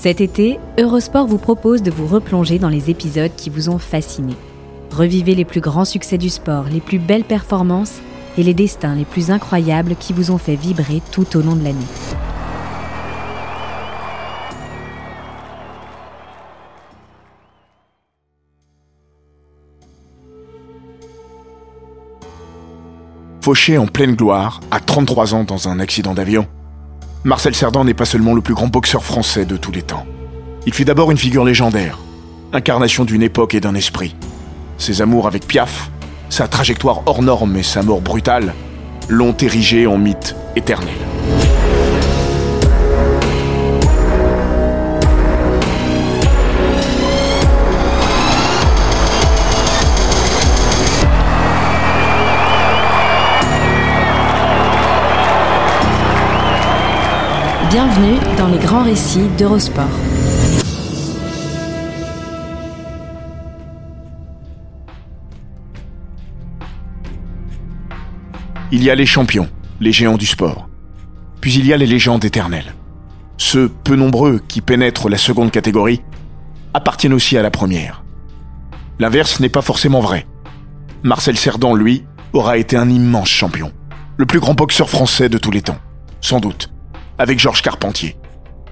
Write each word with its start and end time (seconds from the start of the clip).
Cet 0.00 0.22
été, 0.22 0.58
Eurosport 0.78 1.26
vous 1.26 1.36
propose 1.36 1.82
de 1.82 1.90
vous 1.90 2.06
replonger 2.06 2.58
dans 2.58 2.70
les 2.70 2.88
épisodes 2.88 3.32
qui 3.36 3.50
vous 3.50 3.68
ont 3.68 3.76
fasciné. 3.76 4.32
Revivez 4.90 5.34
les 5.34 5.44
plus 5.44 5.60
grands 5.60 5.84
succès 5.84 6.16
du 6.16 6.30
sport, 6.30 6.64
les 6.72 6.80
plus 6.80 6.98
belles 6.98 7.22
performances 7.22 8.00
et 8.38 8.42
les 8.42 8.54
destins 8.54 8.94
les 8.94 9.04
plus 9.04 9.30
incroyables 9.30 9.96
qui 9.96 10.14
vous 10.14 10.30
ont 10.30 10.38
fait 10.38 10.56
vibrer 10.56 11.02
tout 11.12 11.36
au 11.36 11.42
long 11.42 11.54
de 11.54 11.64
l'année. 11.64 11.76
Fauché 23.42 23.76
en 23.76 23.86
pleine 23.86 24.14
gloire, 24.14 24.60
à 24.70 24.80
33 24.80 25.34
ans 25.34 25.44
dans 25.44 25.68
un 25.68 25.78
accident 25.78 26.14
d'avion, 26.14 26.46
Marcel 27.22 27.54
Cerdan 27.54 27.84
n'est 27.84 27.92
pas 27.92 28.06
seulement 28.06 28.32
le 28.32 28.40
plus 28.40 28.54
grand 28.54 28.68
boxeur 28.68 29.04
français 29.04 29.44
de 29.44 29.58
tous 29.58 29.72
les 29.72 29.82
temps. 29.82 30.06
Il 30.64 30.72
fut 30.72 30.86
d'abord 30.86 31.10
une 31.10 31.18
figure 31.18 31.44
légendaire, 31.44 31.98
incarnation 32.54 33.04
d'une 33.04 33.22
époque 33.22 33.54
et 33.54 33.60
d'un 33.60 33.74
esprit. 33.74 34.16
Ses 34.78 35.02
amours 35.02 35.26
avec 35.26 35.46
Piaf, 35.46 35.90
sa 36.30 36.48
trajectoire 36.48 37.02
hors 37.04 37.20
norme 37.20 37.58
et 37.58 37.62
sa 37.62 37.82
mort 37.82 38.00
brutale 38.00 38.54
l'ont 39.10 39.36
érigé 39.36 39.86
en 39.86 39.98
mythe 39.98 40.34
éternel. 40.56 40.94
Bienvenue 57.70 58.18
dans 58.36 58.48
les 58.48 58.58
grands 58.58 58.82
récits 58.82 59.28
d'Eurosport. 59.38 59.84
Il 68.72 68.82
y 68.82 68.90
a 68.90 68.96
les 68.96 69.06
champions, 69.06 69.48
les 69.78 69.92
géants 69.92 70.16
du 70.16 70.26
sport. 70.26 70.68
Puis 71.40 71.54
il 71.54 71.64
y 71.64 71.72
a 71.72 71.76
les 71.76 71.86
légendes 71.86 72.24
éternelles. 72.24 72.74
Ceux 73.36 73.68
peu 73.68 73.94
nombreux 73.94 74.40
qui 74.48 74.62
pénètrent 74.62 75.08
la 75.08 75.16
seconde 75.16 75.52
catégorie 75.52 76.02
appartiennent 76.74 77.14
aussi 77.14 77.36
à 77.38 77.42
la 77.42 77.52
première. 77.52 78.02
L'inverse 78.98 79.38
n'est 79.38 79.48
pas 79.48 79.62
forcément 79.62 80.00
vrai. 80.00 80.26
Marcel 81.04 81.38
Cerdan, 81.38 81.76
lui, 81.76 82.04
aura 82.32 82.58
été 82.58 82.76
un 82.76 82.90
immense 82.90 83.28
champion. 83.28 83.70
Le 84.16 84.26
plus 84.26 84.40
grand 84.40 84.54
boxeur 84.54 84.90
français 84.90 85.28
de 85.28 85.38
tous 85.38 85.52
les 85.52 85.62
temps. 85.62 85.78
Sans 86.20 86.40
doute. 86.40 86.72
Avec 87.20 87.38
Georges 87.38 87.60
Carpentier. 87.60 88.16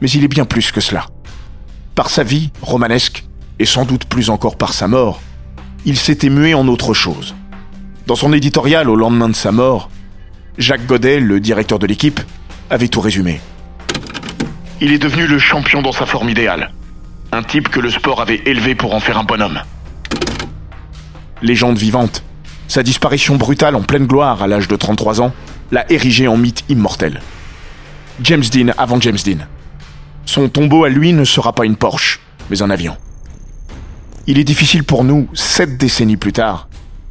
Mais 0.00 0.08
il 0.08 0.24
est 0.24 0.28
bien 0.28 0.46
plus 0.46 0.72
que 0.72 0.80
cela. 0.80 1.04
Par 1.94 2.08
sa 2.08 2.22
vie 2.22 2.50
romanesque, 2.62 3.26
et 3.58 3.66
sans 3.66 3.84
doute 3.84 4.06
plus 4.06 4.30
encore 4.30 4.56
par 4.56 4.72
sa 4.72 4.88
mort, 4.88 5.20
il 5.84 5.98
s'était 5.98 6.30
mué 6.30 6.54
en 6.54 6.66
autre 6.66 6.94
chose. 6.94 7.34
Dans 8.06 8.16
son 8.16 8.32
éditorial 8.32 8.88
au 8.88 8.96
lendemain 8.96 9.28
de 9.28 9.36
sa 9.36 9.52
mort, 9.52 9.90
Jacques 10.56 10.86
Godet, 10.86 11.20
le 11.20 11.40
directeur 11.40 11.78
de 11.78 11.86
l'équipe, 11.86 12.20
avait 12.70 12.88
tout 12.88 13.02
résumé. 13.02 13.42
Il 14.80 14.94
est 14.94 14.98
devenu 14.98 15.26
le 15.26 15.38
champion 15.38 15.82
dans 15.82 15.92
sa 15.92 16.06
forme 16.06 16.30
idéale. 16.30 16.72
Un 17.32 17.42
type 17.42 17.68
que 17.68 17.80
le 17.80 17.90
sport 17.90 18.22
avait 18.22 18.40
élevé 18.46 18.74
pour 18.74 18.94
en 18.94 19.00
faire 19.00 19.18
un 19.18 19.24
bonhomme. 19.24 19.60
Légende 21.42 21.76
vivante, 21.76 22.24
sa 22.66 22.82
disparition 22.82 23.36
brutale 23.36 23.76
en 23.76 23.82
pleine 23.82 24.06
gloire 24.06 24.42
à 24.42 24.46
l'âge 24.46 24.68
de 24.68 24.76
33 24.76 25.20
ans 25.20 25.34
l'a 25.70 25.84
érigé 25.92 26.28
en 26.28 26.38
mythe 26.38 26.64
immortel. 26.70 27.20
James 28.22 28.44
Dean 28.52 28.72
avant 28.76 29.00
James 29.00 29.18
Dean. 29.24 29.46
Son 30.26 30.48
tombeau 30.48 30.84
à 30.84 30.88
lui 30.88 31.12
ne 31.12 31.24
sera 31.24 31.52
pas 31.52 31.64
une 31.64 31.76
Porsche, 31.76 32.20
mais 32.50 32.62
un 32.62 32.70
avion. 32.70 32.96
Il 34.26 34.38
est 34.38 34.44
difficile 34.44 34.84
pour 34.84 35.04
nous, 35.04 35.28
sept 35.34 35.78
décennies 35.78 36.16
plus 36.16 36.32
tard, 36.32 36.68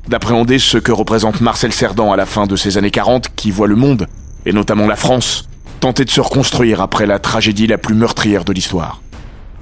d'appréhender 0.07 0.59
ce 0.59 0.77
que 0.77 0.91
représente 0.91 1.41
Marcel 1.41 1.71
Cerdan 1.71 2.11
à 2.11 2.17
la 2.17 2.25
fin 2.25 2.45
de 2.45 2.55
ces 2.55 2.77
années 2.77 2.91
40 2.91 3.29
qui 3.35 3.51
voit 3.51 3.67
le 3.67 3.75
monde, 3.75 4.07
et 4.45 4.51
notamment 4.51 4.85
la 4.85 4.97
France, 4.97 5.47
tenter 5.79 6.03
de 6.03 6.09
se 6.09 6.21
reconstruire 6.21 6.81
après 6.81 7.05
la 7.05 7.19
tragédie 7.19 7.67
la 7.67 7.77
plus 7.77 7.95
meurtrière 7.95 8.43
de 8.43 8.51
l'histoire. 8.51 9.01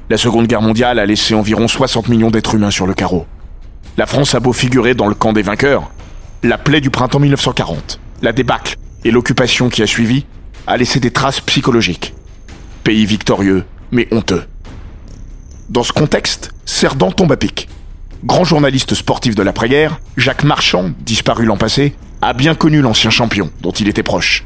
La 0.09 0.18
Seconde 0.18 0.47
Guerre 0.47 0.62
mondiale 0.62 1.00
a 1.00 1.06
laissé 1.06 1.36
environ 1.36 1.68
60 1.68 2.09
millions 2.09 2.31
d'êtres 2.31 2.56
humains 2.56 2.72
sur 2.72 2.88
le 2.88 2.94
carreau. 2.94 3.25
La 3.97 4.08
France 4.08 4.36
a 4.36 4.40
beau 4.40 4.53
figurer 4.53 4.96
dans 4.96 5.08
le 5.08 5.16
camp 5.16 5.31
des 5.31 5.41
vainqueurs, 5.41 5.91
la 6.44 6.58
plaie 6.58 6.81
du 6.81 6.90
printemps 6.90 7.20
1940, 7.20 8.00
la 8.22 8.34
débâcle 8.34 8.78
et 9.03 9.12
l'occupation 9.12 9.70
qui 9.70 9.81
a 9.84 9.88
suivi 9.88 10.25
a 10.68 10.78
laissé 10.78 11.00
des 11.00 11.12
traces 11.12 11.42
psychologiques. 11.42 12.14
Pays 12.84 13.06
victorieux, 13.06 13.66
mais 13.92 14.08
honteux. 14.12 14.44
Dans 15.70 15.84
ce 15.84 15.94
contexte, 15.94 16.53
Cerdan 16.66 17.12
tombe 17.12 17.31
à 17.31 17.38
pic. 17.38 17.68
Grand 18.24 18.44
journaliste 18.44 18.96
sportif 18.96 19.36
de 19.36 19.44
l'après-guerre, 19.44 20.00
Jacques 20.18 20.44
Marchand, 20.44 20.92
disparu 21.00 21.46
l'an 21.46 21.58
passé, 21.58 21.96
a 22.22 22.34
bien 22.34 22.56
connu 22.56 22.81
l'ancien 22.81 23.09
champion, 23.09 23.52
dont 23.62 23.72
il 23.72 23.88
était 23.88 24.03
proche. 24.03 24.46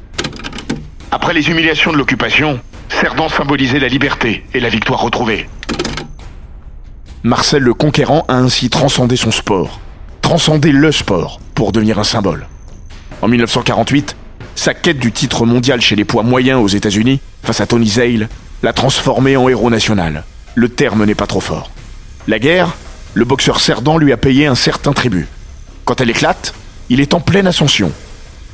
Après 1.11 1.33
les 1.33 1.49
humiliations 1.49 1.91
de 1.91 1.97
l'occupation, 1.97 2.59
Cerdan 2.89 3.29
symbolisait 3.29 3.79
la 3.79 3.87
liberté 3.87 4.45
et 4.53 4.59
la 4.59 4.69
victoire 4.69 5.01
retrouvée. 5.01 5.49
Marcel 7.23 7.63
le 7.63 7.73
Conquérant 7.73 8.25
a 8.27 8.35
ainsi 8.35 8.69
transcendé 8.69 9.15
son 9.15 9.31
sport, 9.31 9.79
transcendé 10.21 10.71
le 10.71 10.91
sport, 10.91 11.39
pour 11.53 11.71
devenir 11.71 11.99
un 11.99 12.03
symbole. 12.03 12.47
En 13.21 13.27
1948, 13.27 14.15
sa 14.59 14.73
quête 14.73 14.99
du 14.99 15.13
titre 15.13 15.45
mondial 15.45 15.79
chez 15.79 15.95
les 15.95 16.03
poids 16.03 16.23
moyens 16.23 16.61
aux 16.61 16.67
États-Unis, 16.67 17.21
face 17.43 17.61
à 17.61 17.65
Tony 17.65 17.87
Zale, 17.87 18.27
l'a 18.61 18.73
transformé 18.73 19.37
en 19.37 19.47
héros 19.47 19.69
national. 19.69 20.25
Le 20.53 20.67
terme 20.67 21.05
n'est 21.05 21.15
pas 21.15 21.27
trop 21.27 21.39
fort. 21.39 21.71
La 22.27 22.39
guerre, 22.39 22.75
le 23.13 23.23
boxeur 23.23 23.61
Cerdan 23.61 23.97
lui 23.97 24.11
a 24.11 24.17
payé 24.17 24.47
un 24.47 24.55
certain 24.55 24.91
tribut. 24.91 25.27
Quand 25.85 26.01
elle 26.01 26.09
éclate, 26.09 26.53
il 26.89 26.99
est 26.99 27.13
en 27.13 27.21
pleine 27.21 27.47
ascension. 27.47 27.93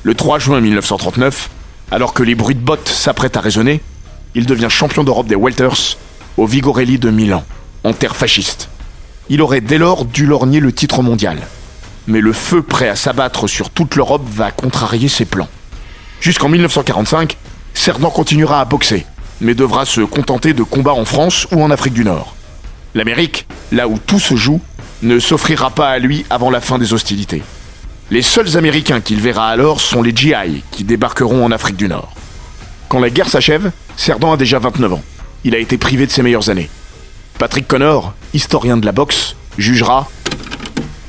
Le 0.03 0.13
3 0.13 0.37
juin 0.37 0.61
1939, 0.61 1.49
alors 1.89 2.13
que 2.13 2.21
les 2.21 2.35
bruits 2.35 2.53
de 2.53 2.59
bottes 2.59 2.87
s'apprêtent 2.87 3.37
à 3.37 3.41
résonner, 3.41 3.81
il 4.35 4.45
devient 4.45 4.69
champion 4.69 5.03
d'Europe 5.03 5.25
des 5.25 5.35
welters 5.35 5.97
au 6.37 6.45
Vigorelli 6.45 6.99
de 6.99 7.09
Milan, 7.09 7.43
en 7.83 7.93
terre 7.93 8.15
fasciste. 8.15 8.69
Il 9.29 9.41
aurait 9.41 9.59
dès 9.59 9.79
lors 9.79 10.05
dû 10.05 10.27
lorgner 10.27 10.59
le 10.59 10.71
titre 10.71 11.01
mondial. 11.01 11.39
Mais 12.05 12.21
le 12.21 12.31
feu 12.31 12.61
prêt 12.61 12.89
à 12.89 12.95
s'abattre 12.95 13.47
sur 13.47 13.71
toute 13.71 13.95
l'Europe 13.95 14.27
va 14.31 14.51
contrarier 14.51 15.07
ses 15.07 15.25
plans. 15.25 15.49
Jusqu'en 16.21 16.49
1945, 16.49 17.37
Cerdan 17.73 18.09
continuera 18.09 18.61
à 18.61 18.65
boxer, 18.65 19.05
mais 19.41 19.53
devra 19.53 19.85
se 19.85 20.01
contenter 20.01 20.53
de 20.53 20.63
combats 20.63 20.93
en 20.93 21.05
France 21.05 21.47
ou 21.51 21.61
en 21.61 21.71
Afrique 21.71 21.93
du 21.93 22.03
Nord. 22.03 22.35
L'Amérique, 22.93 23.45
là 23.71 23.87
où 23.87 23.99
tout 23.99 24.19
se 24.19 24.35
joue, 24.35 24.61
ne 25.03 25.19
s'offrira 25.19 25.69
pas 25.71 25.89
à 25.89 25.99
lui 25.99 26.25
avant 26.29 26.49
la 26.49 26.61
fin 26.61 26.77
des 26.77 26.93
hostilités. 26.93 27.43
Les 28.11 28.21
seuls 28.21 28.57
Américains 28.57 29.01
qu'il 29.01 29.19
verra 29.19 29.49
alors 29.49 29.81
sont 29.81 30.01
les 30.01 30.15
GI, 30.15 30.63
qui 30.71 30.83
débarqueront 30.83 31.43
en 31.43 31.51
Afrique 31.51 31.75
du 31.75 31.87
Nord. 31.87 32.13
Quand 32.87 32.99
la 32.99 33.09
guerre 33.09 33.29
s'achève, 33.29 33.71
Cerdan 33.97 34.33
a 34.33 34.37
déjà 34.37 34.59
29 34.59 34.93
ans. 34.93 35.03
Il 35.43 35.55
a 35.55 35.59
été 35.59 35.77
privé 35.77 36.05
de 36.05 36.11
ses 36.11 36.21
meilleures 36.21 36.49
années. 36.49 36.69
Patrick 37.37 37.67
Connor, 37.67 38.13
historien 38.33 38.77
de 38.77 38.85
la 38.85 38.91
boxe, 38.91 39.35
jugera 39.57 40.09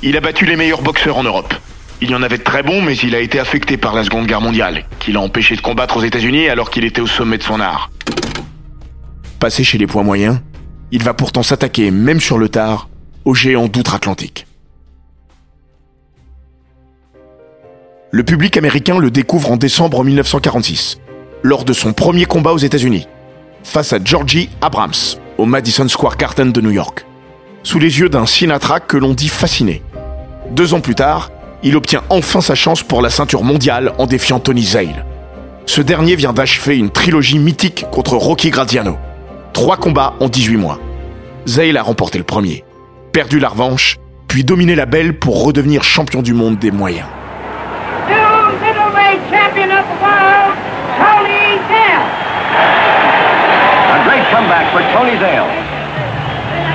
Il 0.03 0.17
a 0.17 0.21
battu 0.21 0.47
les 0.47 0.57
meilleurs 0.57 0.83
boxeurs 0.83 1.19
en 1.19 1.23
Europe. 1.23 1.55
Il 2.03 2.11
y 2.11 2.15
en 2.15 2.23
avait 2.23 2.39
de 2.39 2.43
très 2.43 2.63
bons, 2.63 2.83
mais 2.83 2.95
il 2.97 3.15
a 3.15 3.21
été 3.21 3.39
affecté 3.39 3.79
par 3.79 3.95
la 3.95 4.05
Seconde 4.05 4.27
Guerre 4.27 4.43
mondiale, 4.43 4.85
qui 4.99 5.13
l'a 5.13 5.21
empêché 5.21 5.57
de 5.57 5.63
combattre 5.63 5.97
aux 5.97 6.03
États-Unis 6.03 6.49
alors 6.49 6.71
qu'il 6.71 6.85
était 6.85 7.01
au 7.01 7.07
sommet 7.07 7.39
de 7.39 7.43
son 7.43 7.59
art. 7.59 7.91
Passé 9.41 9.65
chez 9.65 9.79
les 9.79 9.87
poids 9.87 10.03
moyens, 10.03 10.41
il 10.93 11.03
va 11.03 11.15
pourtant 11.15 11.43
s'attaquer, 11.43 11.91
même 11.91 12.21
sur 12.21 12.37
le 12.37 12.49
tard, 12.49 12.89
aux 13.25 13.35
géants 13.35 13.69
d'outre-Atlantique. 13.69 14.47
Le 18.11 18.23
public 18.23 18.57
américain 18.57 18.99
le 18.99 19.11
découvre 19.11 19.51
en 19.51 19.57
décembre 19.57 20.05
1946, 20.05 21.01
lors 21.43 21.65
de 21.65 21.73
son 21.73 21.93
premier 21.93 22.25
combat 22.27 22.53
aux 22.53 22.59
États-Unis, 22.59 23.09
face 23.65 23.93
à 23.93 23.99
Georgie 24.03 24.51
Abrams, 24.61 24.93
au 25.39 25.45
Madison 25.45 25.89
Square 25.89 26.17
Garden 26.17 26.53
de 26.53 26.61
New 26.61 26.71
York, 26.71 27.07
sous 27.63 27.79
les 27.79 27.99
yeux 28.01 28.09
d'un 28.09 28.27
Sinatra 28.27 28.81
que 28.81 28.97
l'on 28.97 29.13
dit 29.13 29.29
fasciné. 29.29 29.83
Deux 30.53 30.73
ans 30.73 30.81
plus 30.81 30.95
tard, 30.95 31.31
il 31.67 31.77
obtient 31.77 32.05
enfin 32.11 32.41
sa 32.41 32.55
chance 32.55 32.85
pour 32.85 33.03
la 33.03 33.11
ceinture 33.11 33.43
mondiale 33.43 33.93
en 33.99 34.07
défiant 34.07 34.39
Tony 34.39 34.63
Zale. 34.63 35.05
Ce 35.67 35.81
dernier 35.81 36.15
vient 36.15 36.33
d'achever 36.33 36.79
une 36.79 36.91
trilogie 36.91 37.41
mythique 37.41 37.87
contre 37.91 38.15
Rocky 38.15 38.51
Graziano. 38.51 38.97
Trois 39.53 39.77
combats 39.77 40.15
en 40.21 40.29
18 40.29 40.59
mois. 40.59 40.79
Zale 41.45 41.77
a 41.77 41.83
remporté 41.83 42.19
le 42.19 42.25
premier, 42.25 42.63
perdu 43.13 43.41
la 43.41 43.49
revanche, 43.49 43.97
puis 44.29 44.45
dominé 44.45 44.77
la 44.77 44.87
belle 44.87 45.19
pour 45.19 45.43
redevenir 45.43 45.83
champion 45.83 46.23
du 46.23 46.35
monde 46.35 46.57
des 46.57 46.71
moyens. 46.71 47.09
New 48.09 48.15
middleweight 48.65 49.19
champion 49.29 49.69
of 49.77 49.85
the 49.87 50.03
world, 50.05 50.55
Tony 51.01 51.59
Zale. 51.67 52.07
A 53.91 54.05
great 54.07 54.25
comeback 54.31 54.71
for 54.71 54.83
Tony 54.95 55.19
Zale. 55.19 55.51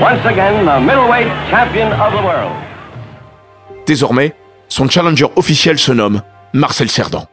Once 0.01 0.25
again, 0.25 0.65
the 0.65 0.81
middleweight 0.85 1.31
champion 1.49 1.93
of 1.93 2.11
the 2.11 2.25
world. 2.25 2.51
Désormais, 3.85 4.33
son 4.71 4.87
challenger 4.87 5.25
officiel 5.35 5.77
se 5.77 5.91
nomme 5.91 6.21
Marcel 6.53 6.89
Cerdan. 6.89 7.25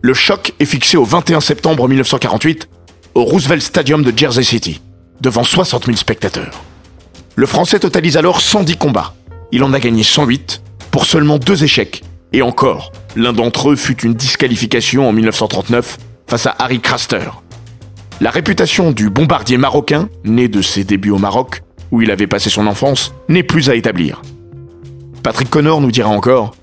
Le 0.00 0.12
choc 0.12 0.52
est 0.58 0.64
fixé 0.64 0.96
au 0.96 1.04
21 1.04 1.40
septembre 1.40 1.88
1948 1.88 2.68
au 3.14 3.22
Roosevelt 3.22 3.62
Stadium 3.62 4.02
de 4.02 4.12
Jersey 4.16 4.42
City, 4.42 4.82
devant 5.20 5.44
60 5.44 5.86
000 5.86 5.96
spectateurs. 5.96 6.64
Le 7.36 7.46
Français 7.46 7.78
totalise 7.78 8.16
alors 8.16 8.40
110 8.40 8.76
combats. 8.76 9.14
Il 9.52 9.62
en 9.62 9.72
a 9.72 9.78
gagné 9.78 10.02
108 10.02 10.62
pour 10.90 11.06
seulement 11.06 11.38
deux 11.38 11.62
échecs. 11.62 12.02
Et 12.32 12.42
encore, 12.42 12.90
l'un 13.14 13.32
d'entre 13.32 13.70
eux 13.70 13.76
fut 13.76 14.00
une 14.04 14.14
disqualification 14.14 15.08
en 15.08 15.12
1939 15.12 15.96
face 16.26 16.46
à 16.46 16.56
Harry 16.58 16.80
Craster. 16.80 17.30
La 18.20 18.30
réputation 18.30 18.90
du 18.90 19.10
bombardier 19.10 19.58
marocain, 19.58 20.08
né 20.24 20.48
de 20.48 20.60
ses 20.60 20.82
débuts 20.82 21.10
au 21.10 21.18
Maroc, 21.18 21.62
où 21.92 22.02
il 22.02 22.10
avait 22.10 22.26
passé 22.26 22.50
son 22.50 22.66
enfance, 22.66 23.14
n'est 23.28 23.44
plus 23.44 23.70
à 23.70 23.76
établir. 23.76 24.22
Patrick 25.22 25.50
Connor 25.50 25.80
nous 25.80 25.92
dira 25.92 26.08
encore 26.08 26.56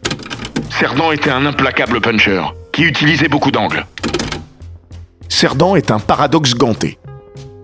Cerdan 0.69 1.13
était 1.13 1.29
un 1.29 1.45
implacable 1.45 2.01
puncher, 2.01 2.43
qui 2.73 2.83
utilisait 2.83 3.29
beaucoup 3.29 3.51
d'angles. 3.51 3.85
Cerdan 5.29 5.77
est 5.77 5.91
un 5.91 5.99
paradoxe 5.99 6.55
ganté. 6.55 6.99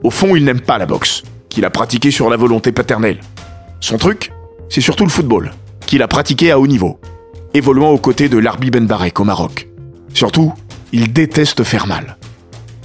Au 0.03 0.09
fond, 0.09 0.37
il 0.37 0.45
n'aime 0.45 0.61
pas 0.61 0.77
la 0.77 0.85
boxe, 0.85 1.23
qu'il 1.49 1.65
a 1.65 1.69
pratiquée 1.69 2.11
sur 2.11 2.29
la 2.29 2.37
volonté 2.37 2.71
paternelle. 2.71 3.19
Son 3.81 3.97
truc, 3.97 4.31
c'est 4.69 4.81
surtout 4.81 5.03
le 5.03 5.09
football, 5.09 5.51
qu'il 5.85 6.01
a 6.01 6.07
pratiqué 6.07 6.51
à 6.51 6.59
haut 6.59 6.67
niveau, 6.67 6.99
évoluant 7.53 7.91
aux 7.91 7.97
côtés 7.97 8.29
de 8.29 8.37
Larbi 8.37 8.71
Ben 8.71 8.85
Barek 8.85 9.19
au 9.19 9.25
Maroc. 9.25 9.67
Surtout, 10.13 10.53
il 10.93 11.11
déteste 11.11 11.63
faire 11.63 11.87
mal. 11.87 12.17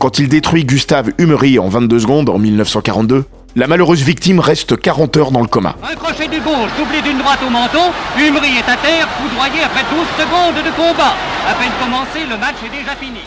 Quand 0.01 0.19
il 0.19 0.29
détruit 0.29 0.65
Gustave 0.65 1.13
Humery 1.19 1.61
en 1.61 1.69
22 1.69 2.01
secondes 2.01 2.29
en 2.29 2.39
1942, 2.39 3.25
la 3.57 3.67
malheureuse 3.67 4.03
victime 4.03 4.41
reste 4.41 4.81
40 4.81 5.17
heures 5.17 5.31
dans 5.31 5.41
le 5.41 5.47
coma. 5.47 5.77
Un 5.83 5.97
crochet 5.97 6.29
du 6.29 6.41
gauche 6.41 6.71
doublé 6.79 7.03
d'une 7.03 7.19
droite 7.19 7.41
au 7.47 7.51
menton, 7.51 7.93
Humery 8.19 8.59
est 8.59 8.71
à 8.71 8.77
terre, 8.77 9.09
foudroyé 9.21 9.63
après 9.65 9.85
12 9.91 10.07
secondes 10.19 10.65
de 10.65 10.71
combat. 10.71 11.15
À 11.49 11.55
peine 11.55 11.73
commencé, 11.81 12.21
le 12.29 12.37
match 12.37 12.57
est 12.65 12.79
déjà 12.79 12.95
fini. 12.97 13.21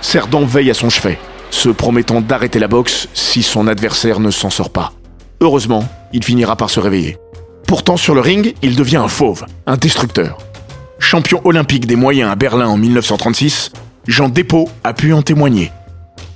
Cerdan 0.00 0.44
veille 0.44 0.70
à 0.70 0.74
son 0.74 0.88
chevet, 0.88 1.18
se 1.50 1.68
promettant 1.68 2.20
d'arrêter 2.20 2.58
la 2.58 2.68
boxe 2.68 3.08
si 3.12 3.42
son 3.42 3.66
adversaire 3.66 4.20
ne 4.20 4.30
s'en 4.30 4.50
sort 4.50 4.70
pas. 4.70 4.92
Heureusement, 5.40 5.84
il 6.12 6.24
finira 6.24 6.56
par 6.56 6.70
se 6.70 6.80
réveiller. 6.80 7.18
Pourtant, 7.66 7.96
sur 7.96 8.14
le 8.14 8.20
ring, 8.20 8.54
il 8.62 8.76
devient 8.76 8.96
un 8.96 9.08
fauve, 9.08 9.46
un 9.66 9.76
destructeur. 9.76 10.38
Champion 10.98 11.40
olympique 11.44 11.86
des 11.86 11.96
moyens 11.96 12.30
à 12.30 12.36
Berlin 12.36 12.68
en 12.68 12.76
1936, 12.76 13.72
Jean 14.06 14.28
Despaux 14.28 14.68
a 14.84 14.92
pu 14.92 15.12
en 15.12 15.22
témoigner. 15.22 15.72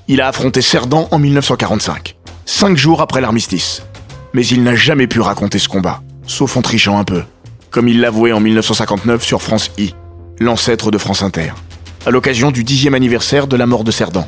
Il 0.08 0.20
a 0.20 0.28
affronté 0.28 0.62
Cerdan 0.62 1.08
en 1.10 1.18
1945, 1.18 2.16
cinq 2.46 2.76
jours 2.76 3.00
après 3.00 3.20
l'armistice. 3.20 3.82
Mais 4.32 4.46
il 4.46 4.62
n'a 4.62 4.74
jamais 4.74 5.06
pu 5.06 5.20
raconter 5.20 5.58
ce 5.58 5.68
combat, 5.68 6.02
sauf 6.26 6.56
en 6.56 6.62
trichant 6.62 6.98
un 6.98 7.04
peu, 7.04 7.22
comme 7.70 7.88
il 7.88 8.00
l'avouait 8.00 8.32
en 8.32 8.40
1959 8.40 9.22
sur 9.22 9.42
France 9.42 9.70
I, 9.78 9.94
l'ancêtre 10.40 10.90
de 10.90 10.98
France 10.98 11.22
Inter, 11.22 11.52
à 12.06 12.10
l'occasion 12.10 12.50
du 12.50 12.64
dixième 12.64 12.94
anniversaire 12.94 13.46
de 13.46 13.56
la 13.56 13.66
mort 13.66 13.84
de 13.84 13.90
Cerdan. 13.90 14.26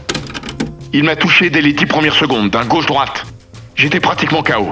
Il 0.93 1.05
m'a 1.05 1.17
touché 1.17 1.51
dès 1.51 1.61
les 1.61 1.73
dix 1.73 1.87
premières 1.87 2.15
secondes, 2.15 2.51
d'un 2.51 2.65
gauche-droite. 2.65 3.25
J'étais 3.75 4.01
pratiquement 4.01 4.43
KO. 4.43 4.69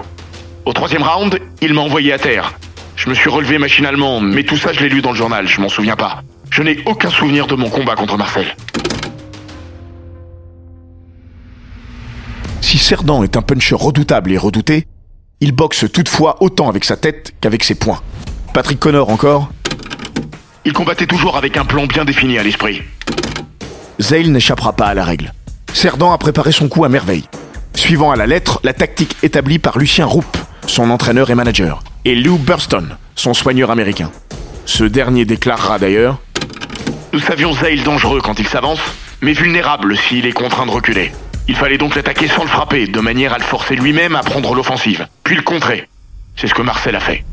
Au 0.64 0.72
troisième 0.72 1.02
round, 1.02 1.38
il 1.60 1.74
m'a 1.74 1.82
envoyé 1.82 2.12
à 2.12 2.18
terre. 2.18 2.54
Je 2.96 3.10
me 3.10 3.14
suis 3.14 3.28
relevé 3.28 3.58
machinalement, 3.58 4.20
mais 4.20 4.44
tout 4.44 4.56
ça 4.56 4.72
je 4.72 4.80
l'ai 4.80 4.88
lu 4.88 5.02
dans 5.02 5.10
le 5.10 5.16
journal, 5.16 5.46
je 5.48 5.60
m'en 5.60 5.68
souviens 5.68 5.96
pas. 5.96 6.22
Je 6.50 6.62
n'ai 6.62 6.78
aucun 6.86 7.10
souvenir 7.10 7.46
de 7.48 7.56
mon 7.56 7.68
combat 7.68 7.96
contre 7.96 8.16
Marcel. 8.16 8.56
Si 12.74 12.80
Cerdan 12.80 13.22
est 13.22 13.36
un 13.36 13.42
puncher 13.42 13.76
redoutable 13.76 14.32
et 14.32 14.36
redouté, 14.36 14.88
il 15.38 15.52
boxe 15.52 15.84
toutefois 15.92 16.42
autant 16.42 16.68
avec 16.68 16.84
sa 16.84 16.96
tête 16.96 17.32
qu'avec 17.40 17.62
ses 17.62 17.76
poings. 17.76 18.02
Patrick 18.52 18.80
Connor 18.80 19.10
encore 19.10 19.48
Il 20.64 20.72
combattait 20.72 21.06
toujours 21.06 21.36
avec 21.36 21.56
un 21.56 21.64
plan 21.64 21.86
bien 21.86 22.04
défini 22.04 22.36
à 22.36 22.42
l'esprit. 22.42 22.82
Zale 24.00 24.32
n'échappera 24.32 24.72
pas 24.72 24.86
à 24.86 24.94
la 24.94 25.04
règle. 25.04 25.32
Cerdan 25.72 26.12
a 26.12 26.18
préparé 26.18 26.50
son 26.50 26.68
coup 26.68 26.84
à 26.84 26.88
merveille, 26.88 27.22
suivant 27.76 28.10
à 28.10 28.16
la 28.16 28.26
lettre 28.26 28.58
la 28.64 28.72
tactique 28.72 29.14
établie 29.22 29.60
par 29.60 29.78
Lucien 29.78 30.06
Roupe, 30.06 30.36
son 30.66 30.90
entraîneur 30.90 31.30
et 31.30 31.36
manager, 31.36 31.80
et 32.04 32.16
Lou 32.16 32.38
Burston, 32.38 32.88
son 33.14 33.34
soigneur 33.34 33.70
américain. 33.70 34.10
Ce 34.66 34.82
dernier 34.82 35.24
déclarera 35.24 35.78
d'ailleurs 35.78 36.18
Nous 37.12 37.20
savions 37.20 37.52
Zale 37.52 37.84
dangereux 37.84 38.20
quand 38.20 38.40
il 38.40 38.48
s'avance, 38.48 38.80
mais 39.22 39.32
vulnérable 39.32 39.96
s'il 39.96 40.26
est 40.26 40.32
contraint 40.32 40.66
de 40.66 40.72
reculer. 40.72 41.12
Il 41.46 41.56
fallait 41.56 41.78
donc 41.78 41.94
l'attaquer 41.94 42.26
sans 42.26 42.42
le 42.42 42.48
frapper, 42.48 42.86
de 42.86 43.00
manière 43.00 43.34
à 43.34 43.38
le 43.38 43.44
forcer 43.44 43.76
lui-même 43.76 44.16
à 44.16 44.22
prendre 44.22 44.54
l'offensive, 44.54 45.06
puis 45.22 45.36
le 45.36 45.42
contrer. 45.42 45.88
C'est 46.36 46.46
ce 46.46 46.54
que 46.54 46.62
Marcel 46.62 46.96
a 46.96 47.00
fait. 47.00 47.24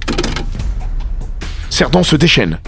Cerdan 1.69 2.03
se 2.03 2.17
déchaîne. 2.17 2.59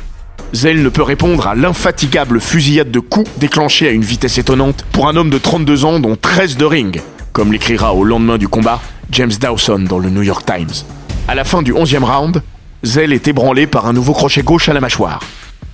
Zell 0.54 0.82
ne 0.82 0.90
peut 0.90 1.04
répondre 1.04 1.48
à 1.48 1.56
l'infatigable 1.56 2.40
fusillade 2.40 2.92
de 2.92 3.00
coups 3.00 3.30
déclenchée 3.38 3.88
à 3.88 3.92
une 3.92 4.04
vitesse 4.04 4.38
étonnante 4.38 4.86
pour 4.92 5.08
un 5.10 5.16
homme 5.18 5.30
de 5.30 5.38
32 5.38 5.84
ans 5.84 6.00
dont 6.00 6.16
13 6.16 6.58
de 6.58 6.66
ring, 6.66 7.02
comme 7.34 7.52
l'écrira 7.52 7.94
au 7.94 8.04
lendemain 8.04 8.38
du 8.38 8.48
combat 8.48 8.80
James 9.12 9.32
Dawson 9.40 9.80
dans 9.80 10.00
le 10.00 10.10
New 10.10 10.22
York 10.22 10.46
Times. 10.46 10.86
À 11.28 11.36
la 11.36 11.44
fin 11.44 11.62
du 11.62 11.74
11e 11.74 12.04
round, 12.04 12.42
Zell 12.84 13.12
est 13.12 13.28
ébranlé 13.28 13.68
par 13.68 13.88
un 13.88 13.94
nouveau 13.94 14.14
crochet 14.14 14.44
gauche 14.44 14.70
à 14.70 14.74
la 14.74 14.80
mâchoire. 14.80 15.20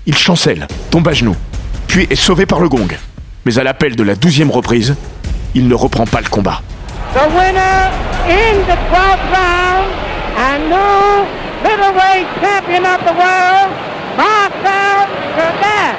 Il 0.06 0.18
chancelle, 0.18 0.68
tombe 0.90 1.08
à 1.08 1.14
genoux, 1.14 1.36
puis 1.88 2.08
est 2.10 2.16
sauvé 2.16 2.46
par 2.46 2.60
le 2.60 2.70
gong. 2.70 2.88
Mais 3.46 3.60
à 3.60 3.64
l'appel 3.64 3.96
de 3.96 4.04
la 4.04 4.16
12e 4.16 4.50
reprise, 4.50 4.96
il 5.56 5.68
ne 5.68 5.76
reprend 5.76 6.06
pas 6.06 6.22
le 6.22 6.30
combat. 6.30 6.62
The 7.14 7.28
winner 7.34 7.92
in 8.28 8.60
the 8.68 8.78
12th 8.92 9.26
round 9.34 9.88
and 10.38 10.70
new 10.70 11.26
middleweight 11.64 12.28
champion 12.42 12.84
of 12.86 13.00
the 13.04 13.14
world, 13.18 13.70
Marcel 14.18 15.08
Cerdan. 15.36 15.96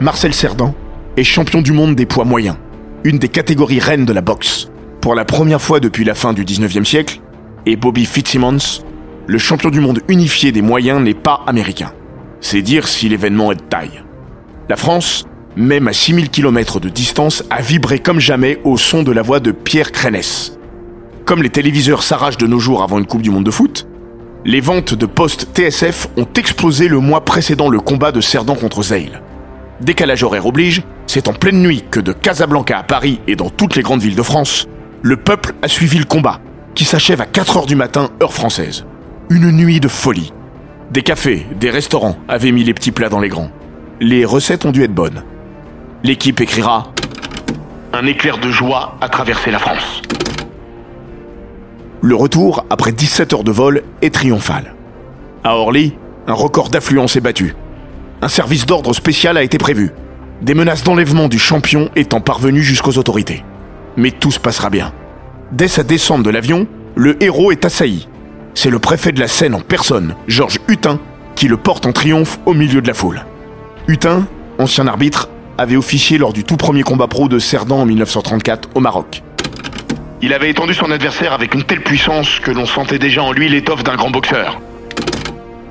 Marcel 0.00 0.34
Cerdan 0.34 0.74
est 1.16 1.24
champion 1.24 1.62
du 1.62 1.72
monde 1.72 1.94
des 1.94 2.06
poids 2.06 2.24
moyens, 2.24 2.56
une 3.04 3.18
des 3.18 3.28
catégories 3.28 3.80
reines 3.80 4.04
de 4.04 4.12
la 4.12 4.20
boxe. 4.20 4.70
Pour 5.00 5.14
la 5.14 5.24
première 5.24 5.60
fois 5.60 5.80
depuis 5.80 6.04
la 6.04 6.14
fin 6.14 6.32
du 6.32 6.44
19e 6.44 6.84
siècle, 6.84 7.20
et 7.66 7.76
Bobby 7.76 8.04
Fitzsimmons, 8.04 8.82
le 9.26 9.38
champion 9.38 9.70
du 9.70 9.80
monde 9.80 10.00
unifié 10.08 10.52
des 10.52 10.62
moyens 10.62 11.02
n'est 11.02 11.14
pas 11.14 11.42
américain. 11.46 11.92
C'est 12.40 12.62
dire 12.62 12.88
si 12.88 13.08
l'événement 13.08 13.52
est 13.52 13.56
de 13.56 13.62
taille. 13.62 14.02
La 14.68 14.76
France, 14.76 15.26
même 15.58 15.88
à 15.88 15.92
6000 15.92 16.30
km 16.30 16.78
de 16.78 16.88
distance, 16.88 17.42
a 17.50 17.60
vibré 17.60 17.98
comme 17.98 18.20
jamais 18.20 18.60
au 18.62 18.78
son 18.78 19.02
de 19.02 19.10
la 19.10 19.22
voix 19.22 19.40
de 19.40 19.50
Pierre 19.50 19.90
Crénès. 19.90 20.56
Comme 21.24 21.42
les 21.42 21.50
téléviseurs 21.50 22.04
s'arrachent 22.04 22.38
de 22.38 22.46
nos 22.46 22.60
jours 22.60 22.82
avant 22.82 22.98
une 22.98 23.06
Coupe 23.06 23.22
du 23.22 23.30
Monde 23.30 23.44
de 23.44 23.50
foot, 23.50 23.86
les 24.44 24.60
ventes 24.60 24.94
de 24.94 25.04
postes 25.04 25.48
TSF 25.52 26.06
ont 26.16 26.28
explosé 26.36 26.86
le 26.86 27.00
mois 27.00 27.24
précédant 27.24 27.68
le 27.68 27.80
combat 27.80 28.12
de 28.12 28.20
Cerdan 28.20 28.54
contre 28.54 28.84
Zeil. 28.84 29.10
Décalage 29.80 30.22
horaire 30.22 30.46
oblige, 30.46 30.82
c'est 31.08 31.26
en 31.26 31.32
pleine 31.32 31.60
nuit 31.60 31.84
que 31.90 31.98
de 31.98 32.12
Casablanca 32.12 32.78
à 32.78 32.84
Paris 32.84 33.20
et 33.26 33.34
dans 33.34 33.50
toutes 33.50 33.74
les 33.74 33.82
grandes 33.82 34.00
villes 34.00 34.16
de 34.16 34.22
France, 34.22 34.68
le 35.02 35.16
peuple 35.16 35.54
a 35.62 35.68
suivi 35.68 35.98
le 35.98 36.04
combat, 36.04 36.40
qui 36.76 36.84
s'achève 36.84 37.20
à 37.20 37.26
4 37.26 37.56
heures 37.56 37.66
du 37.66 37.74
matin, 37.74 38.10
heure 38.22 38.32
française. 38.32 38.86
Une 39.28 39.50
nuit 39.50 39.80
de 39.80 39.88
folie. 39.88 40.32
Des 40.92 41.02
cafés, 41.02 41.46
des 41.58 41.70
restaurants 41.70 42.16
avaient 42.28 42.52
mis 42.52 42.62
les 42.62 42.74
petits 42.74 42.92
plats 42.92 43.08
dans 43.08 43.20
les 43.20 43.28
grands. 43.28 43.50
Les 44.00 44.24
recettes 44.24 44.64
ont 44.64 44.70
dû 44.70 44.84
être 44.84 44.94
bonnes. 44.94 45.24
L'équipe 46.04 46.40
écrira 46.40 46.92
Un 47.92 48.06
éclair 48.06 48.38
de 48.38 48.52
joie 48.52 48.96
a 49.00 49.08
traversé 49.08 49.50
la 49.50 49.58
France. 49.58 50.02
Le 52.00 52.14
retour, 52.14 52.64
après 52.70 52.92
17 52.92 53.32
heures 53.32 53.42
de 53.42 53.50
vol, 53.50 53.82
est 54.00 54.14
triomphal. 54.14 54.76
À 55.42 55.56
Orly, 55.56 55.96
un 56.28 56.34
record 56.34 56.68
d'affluence 56.68 57.16
est 57.16 57.20
battu. 57.20 57.56
Un 58.22 58.28
service 58.28 58.64
d'ordre 58.64 58.92
spécial 58.92 59.36
a 59.36 59.42
été 59.42 59.58
prévu. 59.58 59.90
Des 60.40 60.54
menaces 60.54 60.84
d'enlèvement 60.84 61.26
du 61.26 61.40
champion 61.40 61.90
étant 61.96 62.20
parvenues 62.20 62.62
jusqu'aux 62.62 62.96
autorités. 62.96 63.44
Mais 63.96 64.12
tout 64.12 64.30
se 64.30 64.38
passera 64.38 64.70
bien. 64.70 64.92
Dès 65.50 65.66
sa 65.66 65.82
descente 65.82 66.22
de 66.22 66.30
l'avion, 66.30 66.68
le 66.94 67.20
héros 67.20 67.50
est 67.50 67.64
assailli. 67.64 68.06
C'est 68.54 68.70
le 68.70 68.78
préfet 68.78 69.10
de 69.10 69.18
la 69.18 69.26
Seine 69.28 69.56
en 69.56 69.60
personne, 69.60 70.14
Georges 70.28 70.60
Hutin, 70.68 71.00
qui 71.34 71.48
le 71.48 71.56
porte 71.56 71.86
en 71.86 71.92
triomphe 71.92 72.38
au 72.46 72.54
milieu 72.54 72.82
de 72.82 72.86
la 72.86 72.94
foule. 72.94 73.24
Hutin, 73.88 74.28
ancien 74.58 74.86
arbitre, 74.86 75.28
avait 75.58 75.76
officié 75.76 76.18
lors 76.18 76.32
du 76.32 76.44
tout 76.44 76.56
premier 76.56 76.82
combat 76.82 77.08
pro 77.08 77.28
de 77.28 77.40
Cerdan 77.40 77.80
en 77.80 77.86
1934 77.86 78.70
au 78.76 78.80
Maroc. 78.80 79.22
Il 80.22 80.32
avait 80.32 80.50
étendu 80.50 80.72
son 80.72 80.90
adversaire 80.90 81.32
avec 81.32 81.54
une 81.54 81.64
telle 81.64 81.82
puissance 81.82 82.38
que 82.40 82.50
l'on 82.50 82.64
sentait 82.64 82.98
déjà 82.98 83.22
en 83.22 83.32
lui 83.32 83.48
l'étoffe 83.48 83.82
d'un 83.82 83.96
grand 83.96 84.10
boxeur. 84.10 84.60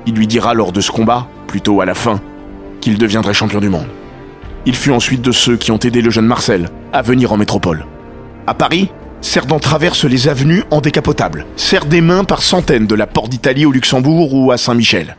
Il 0.06 0.14
lui 0.14 0.26
dira 0.26 0.54
lors 0.54 0.72
de 0.72 0.80
ce 0.80 0.90
combat, 0.90 1.26
plutôt 1.46 1.80
à 1.80 1.86
la 1.86 1.94
fin, 1.94 2.20
qu'il 2.80 2.98
deviendrait 2.98 3.34
champion 3.34 3.60
du 3.60 3.68
monde. 3.68 3.88
Il 4.66 4.74
fut 4.74 4.90
ensuite 4.90 5.22
de 5.22 5.32
ceux 5.32 5.56
qui 5.56 5.70
ont 5.70 5.78
aidé 5.78 6.02
le 6.02 6.10
jeune 6.10 6.26
Marcel 6.26 6.70
à 6.92 7.02
venir 7.02 7.32
en 7.32 7.36
métropole. 7.36 7.86
À 8.46 8.54
Paris, 8.54 8.90
Cerdan 9.20 9.58
traverse 9.58 10.04
les 10.04 10.28
avenues 10.28 10.64
en 10.70 10.80
décapotable, 10.80 11.46
serre 11.56 11.86
des 11.86 12.00
mains 12.00 12.24
par 12.24 12.42
centaines 12.42 12.86
de 12.86 12.94
la 12.94 13.06
Porte 13.06 13.30
d'Italie 13.30 13.66
au 13.66 13.72
Luxembourg 13.72 14.32
ou 14.34 14.52
à 14.52 14.58
Saint-Michel. 14.58 15.16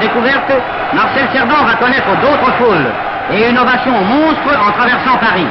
Découverte, 0.00 0.52
Marcel 0.94 1.28
Cerdan 1.32 1.64
va 1.64 1.74
connaître 1.74 2.08
d'autres 2.20 2.52
foules 2.58 2.90
et 3.32 3.48
une 3.48 3.58
ovation 3.58 3.92
monstre 3.92 4.50
en 4.58 4.72
traversant 4.72 5.16
Paris. 5.18 5.46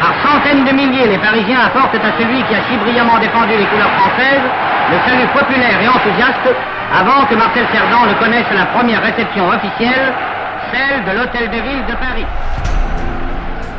Par 0.00 0.14
centaines 0.22 0.64
de 0.64 0.72
milliers, 0.72 1.08
les 1.08 1.18
Parisiens 1.18 1.60
apportent 1.66 1.94
à 1.94 2.12
celui 2.18 2.42
qui 2.44 2.54
a 2.54 2.62
si 2.70 2.76
brillamment 2.78 3.18
défendu 3.18 3.56
les 3.56 3.66
couleurs 3.66 3.90
françaises 3.98 4.46
le 4.90 4.98
salut 5.08 5.28
populaire 5.32 5.80
et 5.80 5.88
enthousiaste 5.88 6.54
avant 6.92 7.24
que 7.26 7.34
Marcel 7.34 7.66
Cerdan 7.72 8.06
ne 8.06 8.14
connaisse 8.14 8.46
la 8.54 8.66
première 8.66 9.02
réception 9.02 9.48
officielle, 9.48 10.12
celle 10.72 11.04
de 11.04 11.18
l'Hôtel 11.18 11.50
de 11.50 11.56
Ville 11.56 11.86
de 11.88 11.94
Paris. 11.94 12.26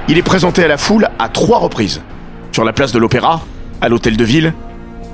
Il 0.08 0.18
est 0.18 0.24
présenté 0.24 0.64
à 0.64 0.68
la 0.68 0.78
foule 0.78 1.08
à 1.20 1.30
trois 1.30 1.60
reprises. 1.60 2.02
Sur 2.52 2.64
la 2.64 2.74
place 2.74 2.92
de 2.92 3.00
l'Opéra, 3.00 3.42
à 3.82 3.90
l'Hôtel 3.90 4.18
de 4.18 4.24
Ville, 4.24 4.54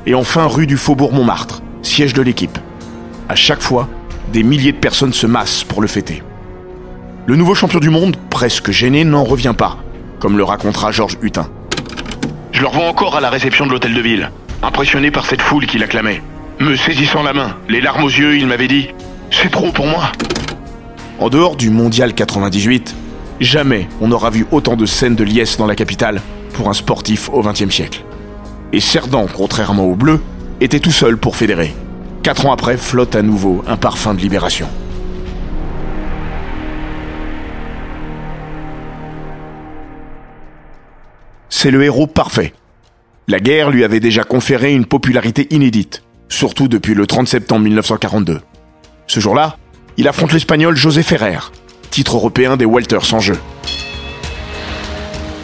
et 0.06 0.16
enfin 0.16 0.46
rue 0.48 0.68
du 0.68 0.78
Faubourg 0.78 1.14
Montmartre, 1.14 1.62
siège 1.82 2.14
de 2.14 2.22
l'équipe. 2.22 2.58
À 3.28 3.36
chaque 3.36 3.62
fois, 3.62 3.88
des 4.32 4.44
milliers 4.44 4.72
de 4.72 4.78
personnes 4.78 5.14
se 5.14 5.28
massent 5.28 5.64
pour 5.64 5.82
le 5.82 5.88
fêter. 5.88 6.24
Le 7.26 7.36
nouveau 7.36 7.56
champion 7.56 7.80
du 7.80 7.90
monde, 7.90 8.16
presque 8.30 8.72
gêné, 8.72 9.04
n'en 9.04 9.24
revient 9.24 9.54
pas, 9.58 9.78
comme 10.20 10.38
le 10.38 10.44
racontera 10.44 10.92
Georges 10.92 11.18
Hutin. 11.22 11.50
Je 12.52 12.62
le 12.62 12.68
revois 12.68 12.88
encore 12.88 13.16
à 13.16 13.22
la 13.22 13.30
réception 13.30 13.66
de 13.66 13.72
l'hôtel 13.72 13.94
de 13.94 14.02
ville, 14.02 14.32
impressionné 14.64 15.12
par 15.12 15.26
cette 15.26 15.42
foule 15.42 15.66
qui 15.66 15.78
l'acclamait. 15.78 16.22
Me 16.60 16.76
saisissant 16.76 17.24
la 17.24 17.34
main, 17.34 17.56
les 17.70 17.82
larmes 17.82 18.04
aux 18.04 18.10
yeux, 18.10 18.38
il 18.38 18.48
m'avait 18.48 18.68
dit 18.68 18.90
C'est 19.32 19.52
trop 19.52 19.72
pour 19.72 19.88
moi. 19.88 20.12
En 21.20 21.30
dehors 21.30 21.56
du 21.56 21.70
Mondial 21.70 22.14
98, 22.14 22.96
jamais 23.40 23.88
on 24.02 24.10
n'aura 24.10 24.30
vu 24.30 24.46
autant 24.52 24.76
de 24.76 24.86
scènes 24.86 25.16
de 25.16 25.24
liesse 25.24 25.58
dans 25.58 25.68
la 25.68 25.76
capitale 25.76 26.22
pour 26.54 26.70
un 26.70 26.74
sportif 26.74 27.30
au 27.30 27.42
XXe 27.42 27.70
siècle. 27.70 28.04
Et 28.74 28.80
Cerdan, 28.80 29.28
contrairement 29.34 29.86
au 29.86 29.96
bleu, 29.96 30.22
était 30.62 30.80
tout 30.80 30.92
seul 30.92 31.18
pour 31.18 31.36
fédérer. 31.36 31.74
Quatre 32.24 32.46
ans 32.46 32.52
après, 32.52 32.78
flotte 32.78 33.16
à 33.16 33.22
nouveau 33.22 33.64
un 33.68 33.78
parfum 33.78 34.14
de 34.14 34.20
libération. 34.20 34.68
C'est 41.50 41.72
le 41.72 41.84
héros 41.84 42.08
parfait. 42.08 42.54
La 43.28 43.40
guerre 43.40 43.70
lui 43.70 43.84
avait 43.84 44.00
déjà 44.00 44.24
conféré 44.24 44.74
une 44.74 44.86
popularité 44.86 45.48
inédite, 45.52 46.04
surtout 46.30 46.68
depuis 46.68 46.94
le 46.94 47.08
30 47.08 47.28
septembre 47.28 47.62
1942. 47.62 48.42
Ce 49.08 49.20
jour-là, 49.20 49.58
il 49.98 50.08
affronte 50.08 50.32
l'Espagnol 50.32 50.76
José 50.78 51.04
Ferrer, 51.04 51.40
titre 51.90 52.16
européen 52.16 52.58
des 52.58 52.66
welters 52.66 53.06
sans 53.06 53.20
jeu. 53.20 53.38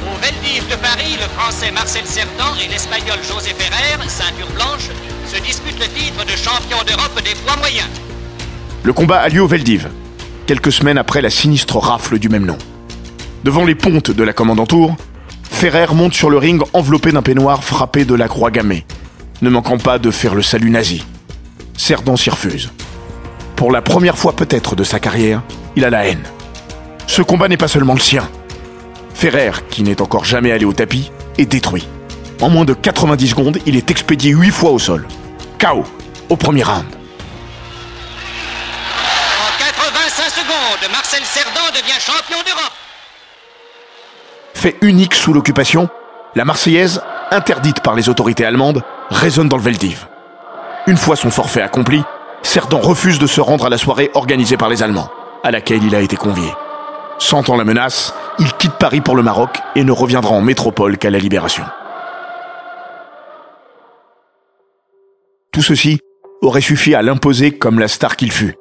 Au 0.04 0.22
Veldiv 0.22 0.68
de 0.70 0.76
Paris, 0.76 1.18
le 1.20 1.28
Français 1.38 1.72
Marcel 1.72 2.06
Cerdan 2.06 2.54
et 2.64 2.70
l'Espagnol 2.72 3.20
José 3.28 3.52
Ferrer, 3.58 4.08
ceinture 4.08 4.48
blanche, 4.56 4.90
se 5.28 5.42
disputent 5.42 5.65
de 6.24 6.36
champion 6.38 6.78
d'Europe 6.86 7.22
des 7.24 7.36
poids 7.44 7.58
moyens. 7.58 7.88
Le 8.84 8.94
combat 8.94 9.20
a 9.20 9.30
lieu 9.30 9.42
au 9.42 9.48
Veldiv, 9.48 9.90
quelques 10.46 10.72
semaines 10.72 10.98
après 10.98 11.22
la 11.22 11.30
sinistre 11.30 11.78
rafle 11.78 12.20
du 12.20 12.30
même 12.30 12.46
nom. 12.46 12.58
Devant 13.44 13.66
les 13.66 13.76
pontes 13.76 14.12
de 14.12 14.24
la 14.24 14.34
commandantour, 14.34 14.96
Ferrer 15.44 15.94
monte 15.94 16.14
sur 16.14 16.30
le 16.30 16.38
ring 16.38 16.62
enveloppé 16.74 17.12
d'un 17.12 17.22
peignoir 17.22 17.64
frappé 17.64 18.06
de 18.06 18.14
la 18.14 18.28
croix 18.28 18.52
gammée, 18.52 18.86
ne 19.42 19.50
manquant 19.50 19.78
pas 19.78 20.00
de 20.00 20.12
faire 20.12 20.36
le 20.36 20.42
salut 20.42 20.70
nazi. 20.70 21.04
Cerdan 21.78 22.16
s'y 22.16 22.30
refuse. 22.30 22.72
Pour 23.56 23.72
la 23.72 23.82
première 23.82 24.18
fois 24.18 24.36
peut-être 24.36 24.76
de 24.76 24.84
sa 24.84 25.00
carrière, 25.00 25.42
il 25.76 25.84
a 25.84 25.90
la 25.90 26.06
haine. 26.06 26.24
Ce 27.08 27.22
combat 27.22 27.48
n'est 27.48 27.58
pas 27.58 27.68
seulement 27.68 27.94
le 27.94 28.00
sien. 28.00 28.28
Ferrer, 29.14 29.52
qui 29.70 29.84
n'est 29.84 30.02
encore 30.02 30.26
jamais 30.26 30.52
allé 30.52 30.66
au 30.66 30.74
tapis, 30.74 31.12
est 31.38 31.46
détruit. 31.46 31.88
En 32.42 32.50
moins 32.50 32.66
de 32.66 32.74
90 32.74 33.30
secondes, 33.30 33.58
il 33.66 33.76
est 33.78 33.92
expédié 33.92 34.32
8 34.32 34.52
fois 34.52 34.72
au 34.72 34.80
sol. 34.80 35.08
KO, 35.58 35.84
au 36.30 36.36
premier 36.36 36.64
round. 36.64 36.86
En 39.42 39.58
85 39.58 40.30
secondes, 40.30 40.92
Marcel 40.92 41.24
Cerdan 41.24 41.70
devient 41.74 42.00
champion 42.00 42.38
d'Europe. 42.46 42.74
Fait 44.54 44.78
unique 44.82 45.16
sous 45.16 45.34
l'occupation, 45.34 45.90
la 46.36 46.46
Marseillaise, 46.46 47.02
interdite 47.32 47.82
par 47.82 47.96
les 47.96 48.10
autorités 48.10 48.46
allemandes, 48.46 48.84
résonne 49.10 49.50
dans 49.50 49.58
le 49.58 49.64
Veldiv. 49.64 50.08
Une 50.88 50.98
fois 50.98 51.16
son 51.16 51.30
forfait 51.30 51.62
accompli, 51.62 52.04
Cerdan 52.42 52.80
refuse 52.80 53.20
de 53.20 53.28
se 53.28 53.42
rendre 53.42 53.66
à 53.66 53.70
la 53.70 53.78
soirée 53.78 54.12
organisée 54.14 54.58
par 54.58 54.70
les 54.70 54.84
Allemands, 54.84 55.10
à 55.44 55.52
laquelle 55.52 55.84
il 55.84 55.96
a 55.96 56.02
été 56.02 56.16
convié. 56.16 56.52
Sentant 57.18 57.56
la 57.56 57.64
menace, 57.64 58.14
il 58.40 58.52
quitte 58.54 58.74
Paris 58.74 59.02
pour 59.02 59.16
le 59.16 59.24
Maroc 59.24 59.60
et 59.76 59.84
ne 59.84 59.92
reviendra 59.92 60.32
en 60.32 60.42
métropole 60.42 60.98
qu'à 60.98 61.10
la 61.10 61.18
libération. 61.18 61.64
Tout 65.52 65.62
ceci 65.62 66.00
aurait 66.42 66.62
suffi 66.62 66.94
à 66.96 67.02
l'imposer 67.02 67.52
comme 67.52 67.80
la 67.80 67.88
star 67.88 68.16
qu'il 68.16 68.32
fut. 68.32 68.56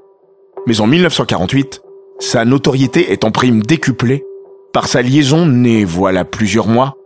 Mais 0.66 0.80
en 0.80 0.86
1948, 0.86 1.82
sa 2.18 2.44
notoriété 2.44 3.12
est 3.12 3.24
en 3.24 3.30
prime 3.30 3.62
décuplée 3.62 4.24
par 4.72 4.88
sa 4.88 5.02
liaison 5.02 5.46
née 5.46 5.84
voilà 5.84 6.24
plusieurs 6.24 6.66
mois 6.66 6.96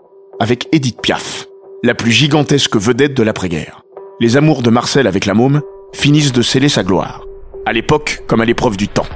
avec 0.40 0.68
Edith 0.72 1.00
Piaf, 1.00 1.46
la 1.82 1.94
plus 1.94 2.12
gigantesque 2.12 2.76
vedette 2.76 3.14
de 3.14 3.22
l'après-guerre. 3.22 3.82
Les 4.20 4.37
amours 4.37 4.62
de 4.62 4.70
Marcel 4.70 5.06
avec 5.06 5.26
la 5.26 5.34
môme 5.34 5.60
finissent 5.92 6.32
de 6.32 6.42
sceller 6.42 6.68
sa 6.68 6.82
gloire, 6.82 7.25
à 7.66 7.72
l'époque 7.72 8.22
comme 8.26 8.40
à 8.40 8.44
l'épreuve 8.44 8.76
du 8.76 8.88
temps. 8.88 9.06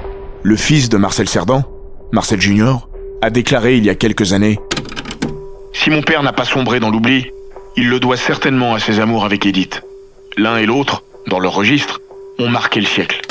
Le 0.43 0.55
fils 0.55 0.89
de 0.89 0.97
Marcel 0.97 1.29
Cerdan, 1.29 1.63
Marcel 2.11 2.41
Junior, 2.41 2.89
a 3.21 3.29
déclaré 3.29 3.77
il 3.77 3.85
y 3.85 3.89
a 3.89 3.95
quelques 3.95 4.33
années 4.33 4.59
Si 5.71 5.89
mon 5.89 6.01
père 6.01 6.23
n'a 6.23 6.33
pas 6.33 6.45
sombré 6.45 6.79
dans 6.79 6.91
l'oubli, 6.91 7.31
il 7.77 7.89
le 7.89 7.99
doit 7.99 8.17
certainement 8.17 8.73
à 8.73 8.79
ses 8.79 8.99
amours 8.99 9.25
avec 9.25 9.45
Edith. 9.45 9.81
L'un 10.37 10.57
et 10.57 10.65
l'autre, 10.65 11.03
dans 11.27 11.39
leur 11.39 11.53
registre, 11.53 11.99
ont 12.39 12.49
marqué 12.49 12.79
le 12.79 12.85
siècle. 12.85 13.21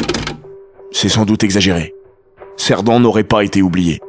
C'est 0.90 1.08
sans 1.08 1.24
doute 1.24 1.44
exagéré. 1.44 1.94
Cerdan 2.56 3.00
n'aurait 3.00 3.24
pas 3.24 3.44
été 3.44 3.62
oublié. 3.62 4.00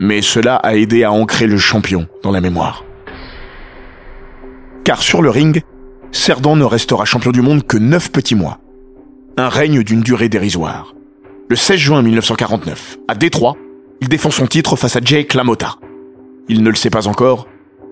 Mais 0.00 0.22
cela 0.22 0.56
a 0.56 0.74
aidé 0.74 1.04
à 1.04 1.12
ancrer 1.12 1.46
le 1.46 1.58
champion 1.58 2.08
dans 2.22 2.30
la 2.30 2.40
mémoire. 2.40 2.84
Car 4.84 5.02
sur 5.02 5.20
le 5.20 5.30
ring, 5.30 5.62
Cerdan 6.10 6.56
ne 6.56 6.64
restera 6.64 7.04
champion 7.04 7.30
du 7.30 7.42
monde 7.42 7.66
que 7.66 7.76
neuf 7.76 8.10
petits 8.10 8.34
mois. 8.34 8.58
Un 9.36 9.48
règne 9.48 9.82
d'une 9.82 10.00
durée 10.00 10.28
dérisoire. 10.28 10.94
Le 11.48 11.56
16 11.56 11.78
juin 11.78 12.02
1949, 12.02 12.98
à 13.08 13.14
Détroit, 13.14 13.56
il 14.00 14.08
défend 14.08 14.30
son 14.30 14.46
titre 14.46 14.76
face 14.76 14.96
à 14.96 15.00
Jake 15.04 15.34
LaMotta. 15.34 15.76
Il 16.48 16.62
ne 16.62 16.70
le 16.70 16.76
sait 16.76 16.90
pas 16.90 17.06
encore, 17.06 17.46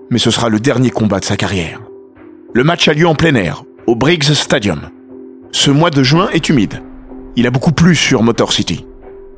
mais 0.09 0.17
ce 0.19 0.31
sera 0.31 0.49
le 0.49 0.59
dernier 0.59 0.89
combat 0.89 1.19
de 1.19 1.25
sa 1.25 1.37
carrière. 1.37 1.81
Le 2.53 2.63
match 2.63 2.87
a 2.87 2.93
lieu 2.93 3.07
en 3.07 3.15
plein 3.15 3.35
air, 3.35 3.63
au 3.85 3.95
Briggs 3.95 4.23
Stadium. 4.33 4.89
Ce 5.51 5.71
mois 5.71 5.89
de 5.89 6.03
juin 6.03 6.29
est 6.31 6.49
humide. 6.49 6.83
Il 7.35 7.47
a 7.47 7.51
beaucoup 7.51 7.71
plu 7.71 7.95
sur 7.95 8.21
Motor 8.21 8.53
City. 8.53 8.85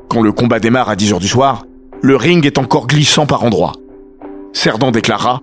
Quand 0.10 0.22
le 0.22 0.32
combat 0.32 0.60
démarre 0.60 0.89
à 0.89 0.96
10h 0.96 1.20
du 1.20 1.27
soir, 1.27 1.65
le 2.01 2.15
ring 2.15 2.46
est 2.46 2.58
encore 2.58 2.88
glissant 2.88 3.25
par 3.25 3.44
endroits. 3.44 3.74
Cerdan 4.53 4.91
déclara 4.91 5.41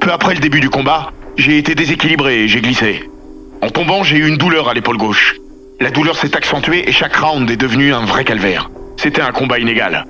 Peu 0.00 0.10
après 0.10 0.34
le 0.34 0.40
début 0.40 0.60
du 0.60 0.70
combat, 0.70 1.12
j'ai 1.36 1.58
été 1.58 1.74
déséquilibré 1.74 2.42
et 2.42 2.48
j'ai 2.48 2.60
glissé. 2.60 3.08
En 3.62 3.70
tombant, 3.70 4.02
j'ai 4.02 4.16
eu 4.16 4.26
une 4.26 4.36
douleur 4.36 4.68
à 4.68 4.74
l'épaule 4.74 4.96
gauche. 4.96 5.36
La 5.80 5.90
douleur 5.90 6.16
s'est 6.16 6.36
accentuée 6.36 6.88
et 6.88 6.92
chaque 6.92 7.16
round 7.16 7.48
est 7.50 7.56
devenu 7.56 7.94
un 7.94 8.04
vrai 8.04 8.24
calvaire. 8.24 8.70
C'était 8.96 9.22
un 9.22 9.32
combat 9.32 9.58
inégal. 9.58 10.06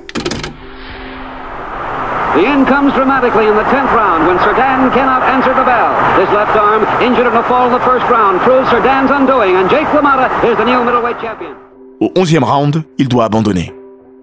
The 2.34 2.44
end 2.44 2.66
comes 2.66 2.92
dramatically 2.94 3.46
in 3.46 3.54
the 3.54 3.62
10th 3.62 3.94
round 3.94 4.26
when 4.26 4.38
Serdan 4.40 4.90
cannot 4.90 5.22
answer 5.22 5.54
the 5.54 5.62
bell. 5.62 5.94
His 6.18 6.28
left 6.34 6.56
arm, 6.56 6.82
injured 7.00 7.28
in 7.28 7.36
a 7.36 7.42
fall 7.44 7.68
in 7.68 7.72
the 7.72 7.84
first 7.84 8.04
round, 8.10 8.40
proves 8.40 8.68
Serdan's 8.70 9.10
undoing, 9.12 9.54
and 9.54 9.70
Jake 9.70 9.86
LaMotta 9.94 10.26
is 10.42 10.56
the 10.56 10.64
new 10.64 10.82
middleweight 10.82 11.20
champion. 11.20 11.54
Au 12.00 12.08
11e 12.16 12.42
round, 12.42 12.82
il 12.98 13.06
doit 13.06 13.24
abandonner. 13.24 13.72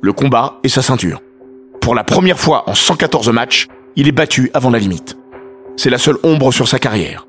Le 0.01 0.11
combat 0.11 0.59
et 0.63 0.67
sa 0.67 0.81
ceinture. 0.81 1.21
Pour 1.79 1.95
la 1.95 2.03
première 2.03 2.37
fois 2.37 2.63
en 2.67 2.73
114 2.73 3.29
matchs, 3.31 3.67
il 3.95 4.09
est 4.09 4.11
battu 4.11 4.51
avant 4.53 4.71
la 4.71 4.79
limite. 4.79 5.17
C'est 5.77 5.89
la 5.89 5.97
seule 5.97 6.17
ombre 6.23 6.51
sur 6.51 6.67
sa 6.67 6.79
carrière. 6.79 7.25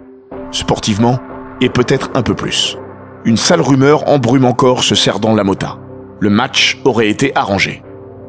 Sportivement, 0.50 1.20
et 1.60 1.68
peut-être 1.68 2.10
un 2.14 2.22
peu 2.22 2.34
plus. 2.34 2.76
Une 3.24 3.36
sale 3.36 3.60
rumeur 3.60 4.08
embrume 4.08 4.44
encore 4.44 4.82
ce 4.82 4.96
Cerdan 4.96 5.36
Lamota. 5.36 5.78
Le 6.18 6.28
match 6.28 6.80
aurait 6.84 7.08
été 7.08 7.30
arrangé. 7.36 7.84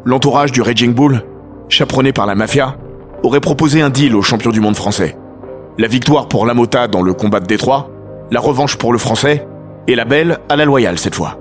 L'entourage 0.05 0.51
du 0.51 0.61
Raging 0.61 0.93
Bull, 0.93 1.23
chaperonné 1.73 2.13
par 2.13 2.25
la 2.25 2.35
mafia, 2.35 2.77
aurait 3.23 3.39
proposé 3.39 3.81
un 3.81 3.89
deal 3.89 4.15
au 4.15 4.21
champion 4.21 4.51
du 4.51 4.61
monde 4.61 4.75
français. 4.75 5.17
La 5.77 5.87
victoire 5.87 6.27
pour 6.27 6.45
Lamota 6.45 6.87
dans 6.87 7.01
le 7.01 7.13
combat 7.13 7.39
de 7.39 7.47
Détroit, 7.47 7.89
la 8.31 8.39
revanche 8.39 8.77
pour 8.77 8.93
le 8.93 8.99
français, 8.99 9.47
et 9.87 9.95
la 9.95 10.05
belle 10.05 10.39
à 10.49 10.55
la 10.55 10.65
loyale 10.65 10.97
cette 10.97 11.15
fois. 11.15 11.39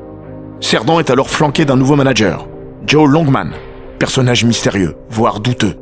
Cerdan 0.60 0.98
est 0.98 1.10
alors 1.10 1.28
flanqué 1.28 1.64
d'un 1.64 1.76
nouveau 1.76 1.96
manager, 1.96 2.48
Joe 2.86 3.08
Longman, 3.08 3.52
personnage 3.98 4.44
mystérieux, 4.44 4.96
voire 5.10 5.40
douteux. 5.40 5.76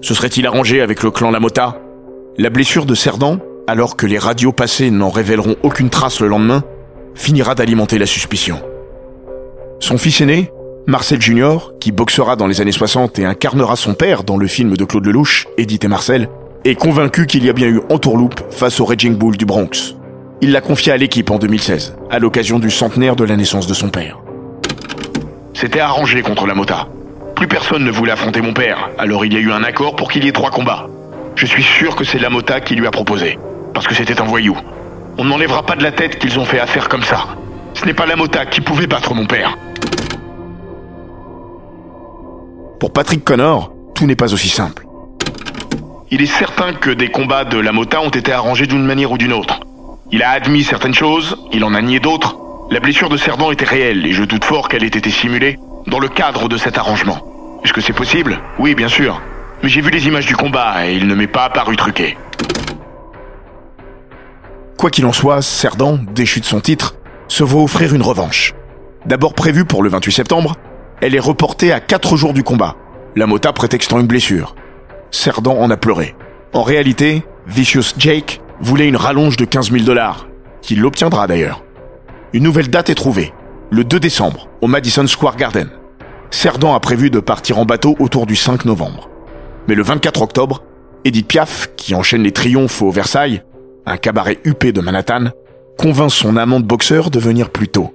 Se 0.00 0.14
serait-il 0.14 0.46
arrangé 0.46 0.80
avec 0.80 1.02
le 1.02 1.10
clan 1.10 1.30
Lamota 1.30 1.80
La 2.38 2.50
blessure 2.50 2.86
de 2.86 2.94
Cerdan, 2.94 3.38
alors 3.66 3.96
que 3.96 4.06
les 4.06 4.18
radios 4.18 4.52
passées 4.52 4.90
n'en 4.90 5.10
révéleront 5.10 5.56
aucune 5.62 5.90
trace 5.90 6.20
le 6.20 6.28
lendemain, 6.28 6.62
finira 7.14 7.54
d'alimenter 7.54 7.98
la 7.98 8.06
suspicion. 8.06 8.62
Son 9.80 9.98
fils 9.98 10.20
aîné, 10.20 10.50
Marcel 10.88 11.20
Junior, 11.20 11.74
qui 11.80 11.92
boxera 11.92 12.34
dans 12.34 12.46
les 12.46 12.62
années 12.62 12.72
60 12.72 13.18
et 13.18 13.26
incarnera 13.26 13.76
son 13.76 13.92
père 13.92 14.24
dans 14.24 14.38
le 14.38 14.46
film 14.46 14.74
de 14.74 14.86
Claude 14.86 15.04
Lelouch, 15.04 15.46
Edith 15.58 15.84
et 15.84 15.88
Marcel, 15.88 16.30
est 16.64 16.76
convaincu 16.76 17.26
qu'il 17.26 17.44
y 17.44 17.50
a 17.50 17.52
bien 17.52 17.66
eu 17.68 17.82
entourloupe 17.90 18.40
face 18.50 18.80
au 18.80 18.86
Raging 18.86 19.14
Bull 19.14 19.36
du 19.36 19.44
Bronx. 19.44 19.96
Il 20.40 20.50
l'a 20.50 20.62
confié 20.62 20.90
à 20.90 20.96
l'équipe 20.96 21.30
en 21.30 21.36
2016, 21.36 21.94
à 22.10 22.18
l'occasion 22.18 22.58
du 22.58 22.70
centenaire 22.70 23.16
de 23.16 23.24
la 23.24 23.36
naissance 23.36 23.66
de 23.66 23.74
son 23.74 23.90
père. 23.90 24.18
C'était 25.52 25.80
arrangé 25.80 26.22
contre 26.22 26.46
la 26.46 26.54
Mota. 26.54 26.88
Plus 27.36 27.48
personne 27.48 27.84
ne 27.84 27.90
voulait 27.90 28.12
affronter 28.12 28.40
mon 28.40 28.54
père, 28.54 28.88
alors 28.96 29.26
il 29.26 29.34
y 29.34 29.36
a 29.36 29.40
eu 29.40 29.52
un 29.52 29.64
accord 29.64 29.94
pour 29.94 30.10
qu'il 30.10 30.24
y 30.24 30.28
ait 30.28 30.32
trois 30.32 30.50
combats. 30.50 30.88
Je 31.36 31.44
suis 31.44 31.64
sûr 31.64 31.96
que 31.96 32.04
c'est 32.04 32.18
la 32.18 32.30
Mota 32.30 32.62
qui 32.62 32.76
lui 32.76 32.86
a 32.86 32.90
proposé, 32.90 33.38
parce 33.74 33.86
que 33.86 33.94
c'était 33.94 34.22
un 34.22 34.24
voyou. 34.24 34.56
On 35.18 35.26
n'enlèvera 35.26 35.66
pas 35.66 35.76
de 35.76 35.82
la 35.82 35.92
tête 35.92 36.18
qu'ils 36.18 36.38
ont 36.38 36.46
fait 36.46 36.60
affaire 36.60 36.88
comme 36.88 37.02
ça. 37.02 37.26
Ce 37.74 37.84
n'est 37.84 37.92
pas 37.92 38.06
la 38.06 38.16
Mota 38.16 38.46
qui 38.46 38.62
pouvait 38.62 38.86
battre 38.86 39.12
mon 39.12 39.26
père. 39.26 39.54
Pour 42.78 42.92
Patrick 42.92 43.24
Connor, 43.24 43.72
tout 43.96 44.06
n'est 44.06 44.14
pas 44.14 44.32
aussi 44.32 44.48
simple. 44.48 44.86
Il 46.12 46.22
est 46.22 46.26
certain 46.26 46.72
que 46.74 46.90
des 46.90 47.10
combats 47.10 47.44
de 47.44 47.58
la 47.58 47.72
Mota 47.72 48.00
ont 48.00 48.08
été 48.08 48.32
arrangés 48.32 48.66
d'une 48.66 48.84
manière 48.84 49.10
ou 49.10 49.18
d'une 49.18 49.32
autre. 49.32 49.58
Il 50.12 50.22
a 50.22 50.30
admis 50.30 50.62
certaines 50.62 50.94
choses, 50.94 51.36
il 51.52 51.64
en 51.64 51.74
a 51.74 51.82
nié 51.82 51.98
d'autres. 51.98 52.36
La 52.70 52.78
blessure 52.78 53.08
de 53.08 53.16
Cerdan 53.16 53.50
était 53.50 53.64
réelle 53.64 54.06
et 54.06 54.12
je 54.12 54.22
doute 54.22 54.44
fort 54.44 54.68
qu'elle 54.68 54.84
ait 54.84 54.86
été 54.86 55.10
simulée 55.10 55.58
dans 55.88 55.98
le 55.98 56.08
cadre 56.08 56.48
de 56.48 56.56
cet 56.56 56.78
arrangement. 56.78 57.60
Est-ce 57.64 57.72
que 57.72 57.80
c'est 57.80 57.92
possible? 57.92 58.38
Oui, 58.60 58.76
bien 58.76 58.88
sûr. 58.88 59.20
Mais 59.64 59.68
j'ai 59.68 59.80
vu 59.80 59.90
les 59.90 60.06
images 60.06 60.26
du 60.26 60.36
combat 60.36 60.86
et 60.86 60.94
il 60.94 61.08
ne 61.08 61.16
m'est 61.16 61.26
pas 61.26 61.46
apparu 61.46 61.76
truqué. 61.76 62.16
Quoi 64.76 64.90
qu'il 64.90 65.04
en 65.04 65.12
soit, 65.12 65.42
Cerdan, 65.42 65.98
déchu 66.12 66.38
de 66.38 66.44
son 66.44 66.60
titre, 66.60 66.94
se 67.26 67.42
voit 67.42 67.62
offrir 67.62 67.92
une 67.92 68.02
revanche. 68.02 68.54
D'abord 69.04 69.34
prévue 69.34 69.64
pour 69.64 69.82
le 69.82 69.88
28 69.88 70.12
septembre, 70.12 70.54
elle 71.00 71.14
est 71.14 71.20
reportée 71.20 71.72
à 71.72 71.80
4 71.80 72.16
jours 72.16 72.32
du 72.32 72.42
combat, 72.42 72.76
la 73.16 73.26
Mota 73.26 73.52
prétextant 73.52 74.00
une 74.00 74.06
blessure. 74.06 74.54
Cerdan 75.10 75.56
en 75.58 75.70
a 75.70 75.76
pleuré. 75.76 76.14
En 76.52 76.62
réalité, 76.62 77.24
Vicious 77.46 77.94
Jake 77.98 78.40
voulait 78.60 78.88
une 78.88 78.96
rallonge 78.96 79.36
de 79.36 79.44
15 79.44 79.70
000 79.70 79.84
dollars, 79.84 80.28
qu'il 80.62 80.80
l'obtiendra 80.80 81.26
d'ailleurs. 81.26 81.64
Une 82.32 82.42
nouvelle 82.42 82.68
date 82.68 82.90
est 82.90 82.94
trouvée, 82.94 83.32
le 83.70 83.84
2 83.84 84.00
décembre, 84.00 84.48
au 84.60 84.66
Madison 84.66 85.06
Square 85.06 85.36
Garden. 85.36 85.70
Cerdan 86.30 86.74
a 86.74 86.80
prévu 86.80 87.10
de 87.10 87.20
partir 87.20 87.58
en 87.58 87.64
bateau 87.64 87.96
autour 87.98 88.26
du 88.26 88.36
5 88.36 88.64
novembre. 88.64 89.08
Mais 89.66 89.74
le 89.74 89.82
24 89.82 90.22
octobre, 90.22 90.62
Edith 91.04 91.28
Piaf, 91.28 91.70
qui 91.76 91.94
enchaîne 91.94 92.22
les 92.22 92.32
triomphes 92.32 92.82
au 92.82 92.90
Versailles, 92.90 93.42
un 93.86 93.96
cabaret 93.96 94.38
huppé 94.44 94.72
de 94.72 94.80
Manhattan, 94.80 95.26
convainc 95.78 96.10
son 96.10 96.36
amant 96.36 96.60
de 96.60 96.66
boxeur 96.66 97.10
de 97.10 97.18
venir 97.18 97.50
plus 97.50 97.68
tôt. 97.68 97.94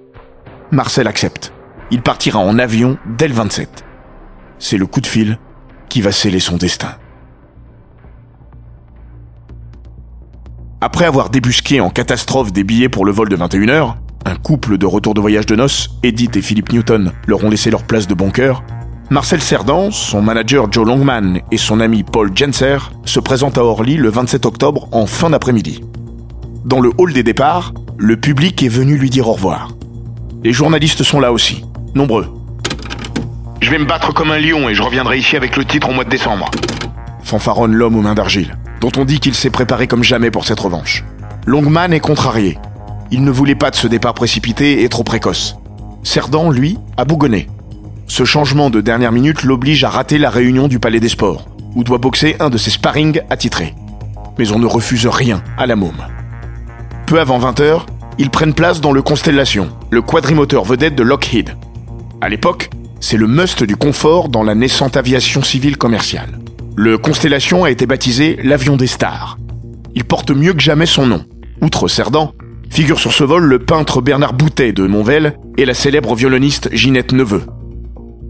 Marcel 0.71 1.07
accepte. 1.07 1.53
Il 1.93 2.01
partira 2.01 2.39
en 2.39 2.57
avion 2.57 2.97
dès 3.05 3.27
le 3.27 3.35
27. 3.35 3.85
C'est 4.57 4.77
le 4.77 4.87
coup 4.87 4.99
de 4.99 5.05
fil 5.05 5.37
qui 5.89 6.01
va 6.01 6.11
sceller 6.11 6.39
son 6.39 6.57
destin. 6.57 6.95
Après 10.81 11.05
avoir 11.05 11.29
débusqué 11.29 11.81
en 11.81 11.91
catastrophe 11.91 12.51
des 12.51 12.63
billets 12.63 12.89
pour 12.89 13.05
le 13.05 13.11
vol 13.11 13.29
de 13.29 13.37
21h, 13.37 13.93
un 14.25 14.35
couple 14.37 14.79
de 14.79 14.87
retour 14.87 15.13
de 15.13 15.21
voyage 15.21 15.45
de 15.45 15.55
noces, 15.55 15.91
Edith 16.01 16.35
et 16.35 16.41
Philippe 16.41 16.73
Newton, 16.73 17.11
leur 17.27 17.43
ont 17.43 17.51
laissé 17.51 17.69
leur 17.69 17.83
place 17.83 18.07
de 18.07 18.15
bon 18.15 18.31
cœur, 18.31 18.63
Marcel 19.11 19.43
Cerdan, 19.43 19.91
son 19.91 20.23
manager 20.23 20.71
Joe 20.71 20.87
Longman 20.87 21.41
et 21.51 21.57
son 21.57 21.79
ami 21.79 22.01
Paul 22.01 22.31
Jenser 22.35 22.79
se 23.05 23.19
présentent 23.19 23.59
à 23.59 23.63
Orly 23.63 23.97
le 23.97 24.09
27 24.09 24.47
octobre 24.47 24.87
en 24.93 25.05
fin 25.05 25.29
d'après-midi. 25.29 25.83
Dans 26.65 26.79
le 26.79 26.89
hall 26.97 27.13
des 27.13 27.21
départs, 27.21 27.71
le 27.99 28.17
public 28.17 28.63
est 28.63 28.67
venu 28.67 28.97
lui 28.97 29.11
dire 29.11 29.29
au 29.29 29.33
revoir. 29.33 29.69
Les 30.43 30.53
journalistes 30.53 31.03
sont 31.03 31.19
là 31.19 31.31
aussi, 31.31 31.63
nombreux. 31.95 32.33
Je 33.61 33.69
vais 33.69 33.79
me 33.79 33.85
battre 33.85 34.13
comme 34.13 34.31
un 34.31 34.39
lion 34.39 34.67
et 34.69 34.75
je 34.75 34.81
reviendrai 34.81 35.17
ici 35.17 35.37
avec 35.37 35.55
le 35.55 35.65
titre 35.65 35.89
au 35.89 35.93
mois 35.93 36.03
de 36.03 36.09
décembre. 36.09 36.51
Fanfaronne 37.23 37.73
l'homme 37.73 37.95
aux 37.95 38.01
mains 38.01 38.13
d'argile, 38.13 38.57
dont 38.81 38.91
on 38.97 39.05
dit 39.05 39.19
qu'il 39.19 39.33
s'est 39.33 39.49
préparé 39.49 39.87
comme 39.87 40.03
jamais 40.03 40.31
pour 40.31 40.45
cette 40.45 40.59
revanche. 40.59 41.03
Longman 41.45 41.93
est 41.93 41.99
contrarié. 41.99 42.57
Il 43.11 43.23
ne 43.23 43.31
voulait 43.31 43.55
pas 43.55 43.71
de 43.71 43.75
ce 43.75 43.87
départ 43.87 44.13
précipité 44.13 44.83
et 44.83 44.89
trop 44.89 45.03
précoce. 45.03 45.57
Cerdan, 46.03 46.51
lui, 46.51 46.77
a 46.97 47.05
bougonné. 47.05 47.47
Ce 48.07 48.25
changement 48.25 48.69
de 48.69 48.81
dernière 48.81 49.11
minute 49.11 49.43
l'oblige 49.43 49.83
à 49.83 49.89
rater 49.89 50.17
la 50.17 50.29
réunion 50.29 50.67
du 50.67 50.79
Palais 50.79 50.99
des 50.99 51.09
Sports, 51.09 51.47
où 51.75 51.83
doit 51.83 51.97
boxer 51.97 52.35
un 52.39 52.49
de 52.49 52.57
ses 52.57 52.71
sparring 52.71 53.21
attitrés. 53.29 53.73
Mais 54.37 54.51
on 54.51 54.59
ne 54.59 54.65
refuse 54.65 55.07
rien 55.07 55.41
à 55.57 55.65
la 55.65 55.75
môme. 55.75 56.05
Peu 57.05 57.19
avant 57.19 57.39
20h, 57.39 57.81
ils 58.17 58.29
prennent 58.29 58.53
place 58.53 58.81
dans 58.81 58.91
le 58.91 59.01
Constellation, 59.01 59.69
le 59.89 60.01
quadrimoteur 60.01 60.63
vedette 60.63 60.95
de 60.95 61.03
Lockheed. 61.03 61.55
À 62.23 62.29
l'époque, 62.29 62.69
c'est 63.01 63.17
le 63.17 63.27
must 63.27 63.65
du 63.65 63.75
confort 63.75 64.29
dans 64.29 64.43
la 64.43 64.55
naissante 64.55 64.95
aviation 64.95 65.43
civile 65.43 65.77
commerciale. 65.77 66.39
Le 66.77 66.97
Constellation 66.97 67.65
a 67.65 67.69
été 67.69 67.85
baptisé 67.85 68.39
l'avion 68.41 68.77
des 68.77 68.87
stars. 68.87 69.37
Il 69.93 70.05
porte 70.05 70.31
mieux 70.31 70.53
que 70.53 70.61
jamais 70.61 70.85
son 70.85 71.05
nom. 71.05 71.25
Outre 71.61 71.89
Cerdan, 71.89 72.31
figure 72.69 72.97
sur 72.97 73.11
ce 73.11 73.25
vol 73.25 73.43
le 73.43 73.59
peintre 73.59 73.99
Bernard 73.99 74.35
Boutet 74.35 74.71
de 74.71 74.87
Monvel 74.87 75.37
et 75.57 75.65
la 75.65 75.73
célèbre 75.73 76.15
violoniste 76.15 76.69
Ginette 76.71 77.11
Neveu. 77.11 77.41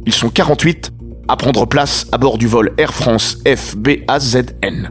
Ils 0.07 0.13
sont 0.13 0.31
48 0.31 0.91
à 1.27 1.37
prendre 1.37 1.67
place 1.67 2.07
à 2.11 2.17
bord 2.17 2.39
du 2.39 2.47
vol 2.47 2.73
Air 2.79 2.95
France 2.95 3.43
FBAZN. 3.45 4.89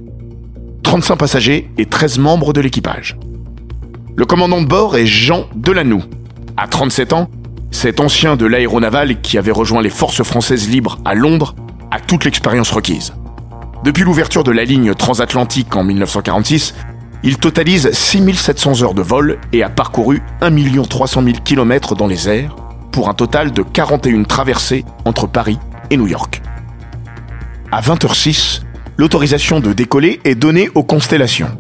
35 0.85 1.17
passagers 1.17 1.69
et 1.77 1.87
13 1.87 2.21
membres 2.21 2.53
de 2.53 2.61
l'équipage. 2.61 3.19
Le 4.15 4.27
commandant 4.27 4.63
de 4.63 4.69
bord 4.69 4.97
est 4.97 5.07
Jean 5.07 5.47
Delanoux. 5.57 6.05
À 6.57 6.69
37 6.69 7.15
ans, 7.15 7.29
cet 7.73 8.01
ancien 8.01 8.37
de 8.37 8.47
l'aéronaval 8.47 9.21
qui 9.23 9.39
avait 9.39 9.51
rejoint 9.51 9.83
les 9.83 9.91
forces 9.91 10.23
françaises 10.23 10.69
libres 10.69 10.99
à 11.05 11.15
Londres 11.15 11.57
a 11.91 11.99
toute 11.99 12.25
l'expérience 12.25 12.71
requise. 12.71 13.15
Depuis 13.83 14.05
l'ouverture 14.05 14.45
de 14.45 14.53
la 14.53 14.65
ligne 14.65 14.95
transatlantique 14.95 15.75
en 15.75 15.83
1946, 15.83 16.75
il 17.25 17.39
totalise 17.39 17.91
6700 17.91 18.83
heures 18.83 18.95
de 18.95 19.03
vol 19.03 19.39
et 19.53 19.63
a 19.63 19.71
parcouru 19.71 20.23
1 20.43 20.83
300 20.83 21.25
000 21.25 21.37
km 21.43 21.97
dans 21.97 22.07
les 22.07 22.29
airs, 22.29 22.55
pour 22.93 23.09
un 23.09 23.15
total 23.15 23.53
de 23.53 23.63
41 23.63 24.25
traversées 24.25 24.85
entre 25.05 25.27
Paris 25.27 25.59
et 25.91 25.97
New 25.97 26.07
York. 26.07 26.43
À 27.73 27.81
20h06, 27.81 28.63
l'autorisation 28.97 29.61
de 29.61 29.73
décoller 29.73 30.21
est 30.25 30.35
donnée 30.35 30.69
aux 30.75 30.85
constellations. 30.85 31.51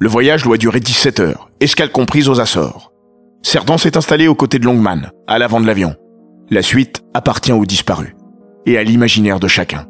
Le 0.00 0.08
voyage 0.08 0.44
doit 0.44 0.58
durer 0.58 0.78
17 0.78 1.18
heures, 1.18 1.50
escale 1.58 1.90
comprise 1.90 2.28
aux 2.28 2.38
Açores. 2.38 2.92
Cerdan 3.42 3.78
s'est 3.78 3.96
installé 3.96 4.28
aux 4.28 4.36
côtés 4.36 4.60
de 4.60 4.64
Longman, 4.64 5.10
à 5.26 5.38
l'avant 5.38 5.60
de 5.60 5.66
l'avion. 5.66 5.96
La 6.50 6.62
suite 6.62 7.02
appartient 7.14 7.52
aux 7.52 7.66
disparus 7.66 8.14
et 8.64 8.78
à 8.78 8.84
l'imaginaire 8.84 9.40
de 9.40 9.48
chacun. 9.48 9.86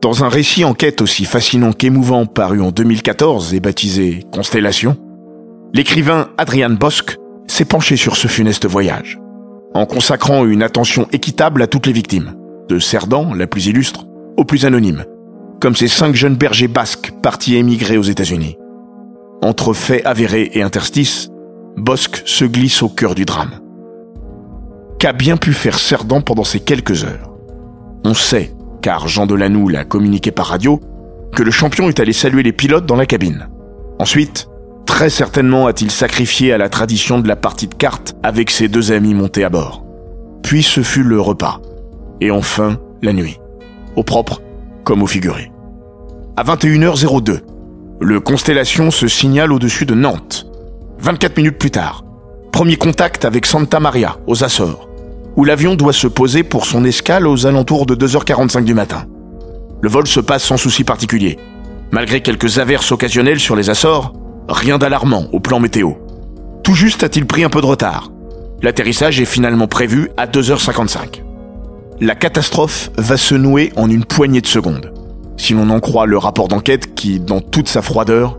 Dans 0.00 0.24
un 0.24 0.28
récit 0.28 0.64
en 0.64 0.74
quête 0.74 1.00
aussi 1.00 1.24
fascinant 1.24 1.72
qu'émouvant 1.72 2.26
paru 2.26 2.60
en 2.60 2.72
2014 2.72 3.54
et 3.54 3.60
baptisé 3.60 4.24
Constellation, 4.32 4.96
l'écrivain 5.72 6.30
Adrian 6.38 6.70
Bosque 6.70 7.16
s'est 7.46 7.64
penché 7.64 7.96
sur 7.96 8.16
ce 8.16 8.26
funeste 8.26 8.66
voyage, 8.66 9.20
en 9.74 9.86
consacrant 9.86 10.44
une 10.44 10.64
attention 10.64 11.06
équitable 11.12 11.62
à 11.62 11.68
toutes 11.68 11.86
les 11.86 11.92
victimes, 11.92 12.34
de 12.68 12.80
Cerdan, 12.80 13.32
la 13.34 13.46
plus 13.46 13.66
illustre, 13.66 14.06
aux 14.36 14.44
plus 14.44 14.64
anonymes, 14.64 15.04
comme 15.60 15.76
ces 15.76 15.88
cinq 15.88 16.16
jeunes 16.16 16.34
bergers 16.34 16.66
basques 16.66 17.12
partis 17.22 17.54
émigrer 17.54 17.96
aux 17.96 18.02
États-Unis. 18.02 18.56
Entre 19.42 19.72
faits 19.74 20.06
avérés 20.06 20.50
et 20.54 20.62
interstices, 20.62 21.28
Bosque 21.76 22.22
se 22.24 22.44
glisse 22.44 22.82
au 22.82 22.88
cœur 22.88 23.14
du 23.14 23.24
drame. 23.24 23.60
Qu'a 24.98 25.12
bien 25.12 25.36
pu 25.36 25.52
faire 25.52 25.78
Cerdan 25.78 26.20
pendant 26.20 26.44
ces 26.44 26.60
quelques 26.60 27.04
heures? 27.04 27.34
On 28.04 28.14
sait, 28.14 28.54
car 28.82 29.08
Jean 29.08 29.26
Delanoux 29.26 29.68
l'a 29.68 29.84
communiqué 29.84 30.30
par 30.30 30.46
radio, 30.46 30.80
que 31.34 31.42
le 31.42 31.50
champion 31.50 31.88
est 31.88 31.98
allé 31.98 32.12
saluer 32.12 32.42
les 32.42 32.52
pilotes 32.52 32.86
dans 32.86 32.96
la 32.96 33.06
cabine. 33.06 33.48
Ensuite, 33.98 34.48
Très 34.92 35.08
certainement 35.08 35.66
a-t-il 35.66 35.90
sacrifié 35.90 36.52
à 36.52 36.58
la 36.58 36.68
tradition 36.68 37.18
de 37.18 37.26
la 37.26 37.34
partie 37.34 37.66
de 37.66 37.74
cartes 37.74 38.14
avec 38.22 38.50
ses 38.50 38.68
deux 38.68 38.92
amis 38.92 39.14
montés 39.14 39.42
à 39.42 39.48
bord. 39.48 39.84
Puis 40.42 40.62
ce 40.62 40.82
fut 40.82 41.02
le 41.02 41.18
repas. 41.18 41.60
Et 42.20 42.30
enfin, 42.30 42.78
la 43.00 43.14
nuit. 43.14 43.40
Au 43.96 44.02
propre 44.02 44.42
comme 44.84 45.02
au 45.02 45.06
figuré. 45.06 45.50
À 46.36 46.44
21h02, 46.44 47.40
le 48.00 48.20
Constellation 48.20 48.90
se 48.90 49.08
signale 49.08 49.52
au-dessus 49.52 49.86
de 49.86 49.94
Nantes. 49.94 50.46
24 50.98 51.36
minutes 51.36 51.58
plus 51.58 51.70
tard, 51.70 52.04
premier 52.52 52.76
contact 52.76 53.24
avec 53.24 53.46
Santa 53.46 53.80
Maria, 53.80 54.16
aux 54.26 54.44
Açores, 54.44 54.88
où 55.36 55.44
l'avion 55.44 55.74
doit 55.74 55.92
se 55.92 56.06
poser 56.06 56.42
pour 56.42 56.66
son 56.66 56.84
escale 56.84 57.26
aux 57.26 57.46
alentours 57.46 57.86
de 57.86 57.94
2h45 57.94 58.64
du 58.64 58.74
matin. 58.74 59.06
Le 59.80 59.88
vol 59.88 60.06
se 60.06 60.20
passe 60.20 60.44
sans 60.44 60.56
souci 60.56 60.84
particulier. 60.84 61.38
Malgré 61.90 62.20
quelques 62.20 62.58
averses 62.58 62.92
occasionnelles 62.92 63.40
sur 63.40 63.56
les 63.56 63.68
Açores, 63.68 64.12
Rien 64.48 64.78
d'alarmant 64.78 65.26
au 65.32 65.40
plan 65.40 65.60
météo. 65.60 65.92
Tout 66.64 66.74
juste 66.74 67.04
a-t-il 67.04 67.26
pris 67.26 67.44
un 67.44 67.50
peu 67.50 67.60
de 67.60 67.66
retard. 67.66 68.10
L'atterrissage 68.60 69.20
est 69.20 69.24
finalement 69.24 69.68
prévu 69.68 70.10
à 70.16 70.26
2h55. 70.26 71.22
La 72.00 72.14
catastrophe 72.14 72.90
va 72.96 73.16
se 73.16 73.34
nouer 73.34 73.72
en 73.76 73.88
une 73.88 74.04
poignée 74.04 74.40
de 74.40 74.46
secondes, 74.46 74.92
si 75.36 75.54
l'on 75.54 75.70
en 75.70 75.80
croit 75.80 76.06
le 76.06 76.18
rapport 76.18 76.48
d'enquête 76.48 76.94
qui, 76.94 77.20
dans 77.20 77.40
toute 77.40 77.68
sa 77.68 77.82
froideur, 77.82 78.38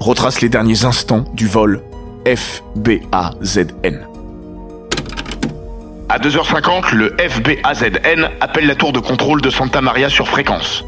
retrace 0.00 0.40
les 0.40 0.48
derniers 0.48 0.84
instants 0.84 1.24
du 1.34 1.46
vol 1.46 1.82
FBAZN. 2.26 4.06
À 6.08 6.18
2h50, 6.18 6.94
le 6.94 7.16
FBAZN 7.18 8.28
appelle 8.40 8.66
la 8.66 8.74
tour 8.74 8.92
de 8.92 9.00
contrôle 9.00 9.40
de 9.40 9.50
Santa 9.50 9.80
Maria 9.80 10.08
sur 10.08 10.28
fréquence, 10.28 10.84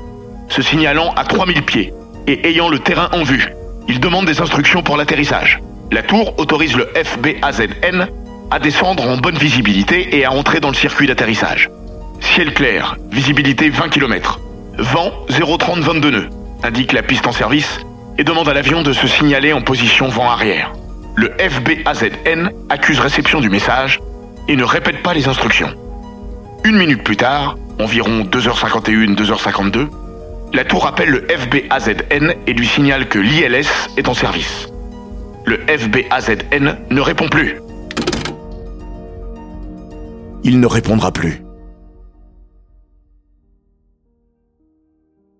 se 0.48 0.62
signalant 0.62 1.12
à 1.16 1.24
3000 1.24 1.62
pieds 1.62 1.94
et 2.26 2.48
ayant 2.48 2.68
le 2.68 2.78
terrain 2.78 3.08
en 3.12 3.22
vue. 3.22 3.52
Il 3.88 4.00
demande 4.00 4.26
des 4.26 4.40
instructions 4.40 4.82
pour 4.82 4.96
l'atterrissage. 4.96 5.60
La 5.90 6.02
tour 6.02 6.34
autorise 6.38 6.76
le 6.76 6.88
FBAZN 6.94 8.08
à 8.50 8.58
descendre 8.58 9.08
en 9.08 9.16
bonne 9.16 9.38
visibilité 9.38 10.16
et 10.16 10.24
à 10.24 10.32
entrer 10.32 10.60
dans 10.60 10.68
le 10.68 10.74
circuit 10.74 11.06
d'atterrissage. 11.06 11.70
Ciel 12.20 12.54
clair, 12.54 12.96
visibilité 13.10 13.70
20 13.70 13.88
km. 13.88 14.40
Vent 14.78 15.10
030 15.30 15.80
22 15.80 16.10
nœuds, 16.10 16.28
indique 16.62 16.92
la 16.92 17.02
piste 17.02 17.26
en 17.26 17.32
service 17.32 17.80
et 18.18 18.24
demande 18.24 18.48
à 18.48 18.54
l'avion 18.54 18.82
de 18.82 18.92
se 18.92 19.06
signaler 19.06 19.54
en 19.54 19.62
position 19.62 20.08
vent 20.08 20.30
arrière. 20.30 20.72
Le 21.14 21.32
FBAZN 21.38 22.50
accuse 22.68 23.00
réception 23.00 23.40
du 23.40 23.48
message 23.48 24.00
et 24.48 24.56
ne 24.56 24.64
répète 24.64 25.02
pas 25.02 25.14
les 25.14 25.28
instructions. 25.28 25.70
Une 26.64 26.76
minute 26.76 27.02
plus 27.02 27.16
tard, 27.16 27.56
environ 27.80 28.24
2h51, 28.24 29.14
2h52, 29.16 29.88
la 30.52 30.64
tour 30.64 30.86
appelle 30.86 31.08
le 31.08 31.26
FBAZN 31.26 32.34
et 32.46 32.52
lui 32.52 32.66
signale 32.66 33.08
que 33.08 33.18
l'ILS 33.18 33.68
est 33.96 34.08
en 34.08 34.14
service. 34.14 34.68
Le 35.46 35.58
FBAZN 35.66 36.76
ne 36.90 37.00
répond 37.00 37.28
plus. 37.28 37.56
Il 40.44 40.60
ne 40.60 40.66
répondra 40.66 41.12
plus. 41.12 41.45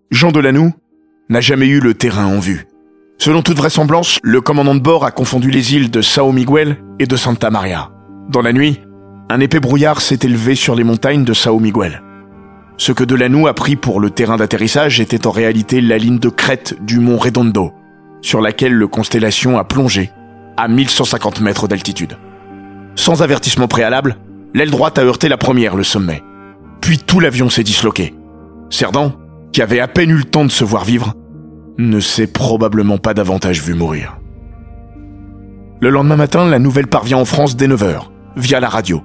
Jean 0.09 0.31
Delanoux 0.31 0.71
n'a 1.27 1.41
jamais 1.41 1.67
eu 1.67 1.81
le 1.81 1.93
terrain 1.93 2.27
en 2.27 2.39
vue. 2.39 2.65
Selon 3.17 3.41
toute 3.41 3.57
vraisemblance, 3.57 4.19
le 4.23 4.39
commandant 4.39 4.75
de 4.75 4.79
bord 4.79 5.03
a 5.03 5.11
confondu 5.11 5.51
les 5.51 5.75
îles 5.75 5.91
de 5.91 6.01
Sao 6.01 6.31
Miguel 6.31 6.77
et 6.97 7.07
de 7.07 7.15
Santa 7.17 7.49
Maria. 7.49 7.91
Dans 8.29 8.41
la 8.41 8.53
nuit, 8.53 8.79
un 9.29 9.41
épais 9.41 9.59
brouillard 9.59 9.99
s'est 9.99 10.19
élevé 10.23 10.55
sur 10.55 10.75
les 10.75 10.85
montagnes 10.85 11.25
de 11.25 11.33
Sao 11.33 11.59
Miguel. 11.59 12.01
Ce 12.77 12.93
que 12.93 13.03
Delanoux 13.03 13.47
a 13.47 13.53
pris 13.53 13.75
pour 13.75 13.99
le 13.99 14.09
terrain 14.09 14.37
d'atterrissage 14.37 15.01
était 15.01 15.27
en 15.27 15.31
réalité 15.31 15.81
la 15.81 15.97
ligne 15.97 16.19
de 16.19 16.29
crête 16.29 16.75
du 16.81 16.99
mont 16.99 17.17
Redondo, 17.17 17.73
sur 18.21 18.39
laquelle 18.39 18.73
le 18.73 18.87
Constellation 18.87 19.57
a 19.57 19.65
plongé 19.65 20.11
à 20.55 20.69
1150 20.69 21.41
mètres 21.41 21.67
d'altitude. 21.67 22.17
Sans 22.95 23.23
avertissement 23.23 23.67
préalable, 23.67 24.17
l'aile 24.53 24.71
droite 24.71 24.99
a 24.99 25.03
heurté 25.03 25.27
la 25.27 25.37
première, 25.37 25.75
le 25.75 25.83
sommet. 25.83 26.23
Puis 26.79 26.97
tout 26.99 27.19
l'avion 27.19 27.49
s'est 27.49 27.63
disloqué. 27.63 28.15
Cerdan, 28.69 29.13
qui 29.57 29.63
avait 29.63 29.79
à 29.79 29.87
peine 29.87 30.11
eu 30.11 30.17
le 30.17 30.23
temps 30.23 30.45
de 30.45 30.51
se 30.51 30.63
voir 30.63 30.85
vivre, 30.85 31.15
ne 31.79 31.99
s'est 31.99 32.27
probablement 32.27 32.99
pas 32.99 33.15
davantage 33.15 33.63
vu 33.63 33.73
mourir. 33.73 34.19
Le 35.81 35.89
lendemain 35.89 36.15
matin, 36.15 36.47
la 36.47 36.59
nouvelle 36.59 36.85
parvient 36.85 37.17
en 37.17 37.25
France 37.25 37.55
dès 37.55 37.67
9h, 37.67 38.01
via 38.35 38.59
la 38.59 38.69
radio. 38.69 39.01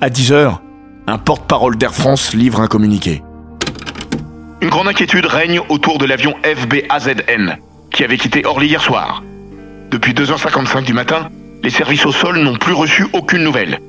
À 0.00 0.08
10h, 0.08 0.58
un 1.08 1.18
porte-parole 1.18 1.76
d'Air 1.76 1.92
France 1.94 2.32
livre 2.32 2.60
un 2.60 2.68
communiqué. 2.68 3.24
Une 4.60 4.68
grande 4.68 4.86
inquiétude 4.86 5.26
règne 5.26 5.60
autour 5.68 5.98
de 5.98 6.04
l'avion 6.04 6.36
FBAZN, 6.44 7.56
qui 7.90 8.04
avait 8.04 8.18
quitté 8.18 8.46
Orly 8.46 8.68
hier 8.68 8.82
soir. 8.82 9.24
Depuis 9.90 10.12
2h55 10.12 10.84
du 10.84 10.92
matin, 10.92 11.28
les 11.64 11.70
services 11.70 12.06
au 12.06 12.12
sol 12.12 12.38
n'ont 12.38 12.56
plus 12.56 12.74
reçu 12.74 13.08
aucune 13.14 13.42
nouvelle. 13.42 13.80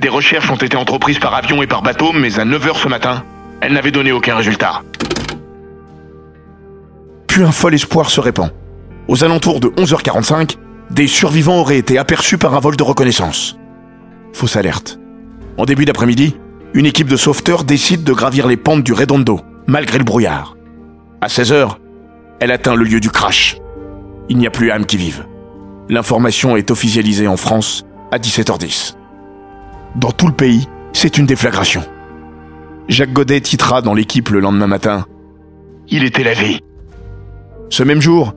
Des 0.00 0.08
recherches 0.08 0.50
ont 0.50 0.56
été 0.56 0.78
entreprises 0.78 1.18
par 1.18 1.34
avion 1.34 1.62
et 1.62 1.66
par 1.66 1.82
bateau, 1.82 2.12
mais 2.14 2.40
à 2.40 2.46
9h 2.46 2.76
ce 2.76 2.88
matin, 2.88 3.22
elles 3.60 3.72
n'avaient 3.72 3.90
donné 3.90 4.12
aucun 4.12 4.36
résultat. 4.36 4.82
Puis 7.26 7.42
un 7.42 7.52
fol 7.52 7.74
espoir 7.74 8.10
se 8.10 8.20
répand. 8.20 8.50
Aux 9.08 9.24
alentours 9.24 9.60
de 9.60 9.68
11h45, 9.68 10.56
des 10.90 11.06
survivants 11.06 11.60
auraient 11.60 11.78
été 11.78 11.98
aperçus 11.98 12.38
par 12.38 12.54
un 12.54 12.60
vol 12.60 12.76
de 12.76 12.82
reconnaissance. 12.82 13.58
Fausse 14.32 14.56
alerte. 14.56 14.98
En 15.56 15.64
début 15.64 15.84
d'après-midi, 15.84 16.36
une 16.74 16.86
équipe 16.86 17.08
de 17.08 17.16
sauveteurs 17.16 17.64
décide 17.64 18.04
de 18.04 18.12
gravir 18.12 18.46
les 18.46 18.56
pentes 18.56 18.82
du 18.82 18.92
Redondo, 18.92 19.40
malgré 19.66 19.98
le 19.98 20.04
brouillard. 20.04 20.56
À 21.20 21.28
16h, 21.28 21.76
elle 22.40 22.50
atteint 22.50 22.74
le 22.74 22.84
lieu 22.84 23.00
du 23.00 23.10
crash. 23.10 23.56
Il 24.28 24.38
n'y 24.38 24.46
a 24.46 24.50
plus 24.50 24.70
âme 24.70 24.86
qui 24.86 24.96
vive. 24.96 25.26
L'information 25.88 26.56
est 26.56 26.70
officialisée 26.70 27.28
en 27.28 27.36
France 27.36 27.84
à 28.10 28.18
17h10. 28.18 28.94
Dans 29.96 30.10
tout 30.10 30.26
le 30.26 30.32
pays, 30.32 30.68
c'est 30.92 31.18
une 31.18 31.26
déflagration. 31.26 31.84
Jacques 32.88 33.12
Godet 33.12 33.40
titra 33.40 33.80
dans 33.80 33.94
l'équipe 33.94 34.28
le 34.28 34.40
lendemain 34.40 34.66
matin 34.66 35.06
Il 35.88 36.04
était 36.04 36.22
la 36.22 36.34
vie. 36.34 36.60
Ce 37.70 37.82
même 37.82 38.02
jour, 38.02 38.34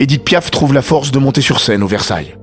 Edith 0.00 0.24
Piaf 0.24 0.50
trouve 0.50 0.74
la 0.74 0.82
force 0.82 1.10
de 1.10 1.18
monter 1.18 1.40
sur 1.40 1.60
scène 1.60 1.82
au 1.82 1.86
Versailles. 1.86 2.36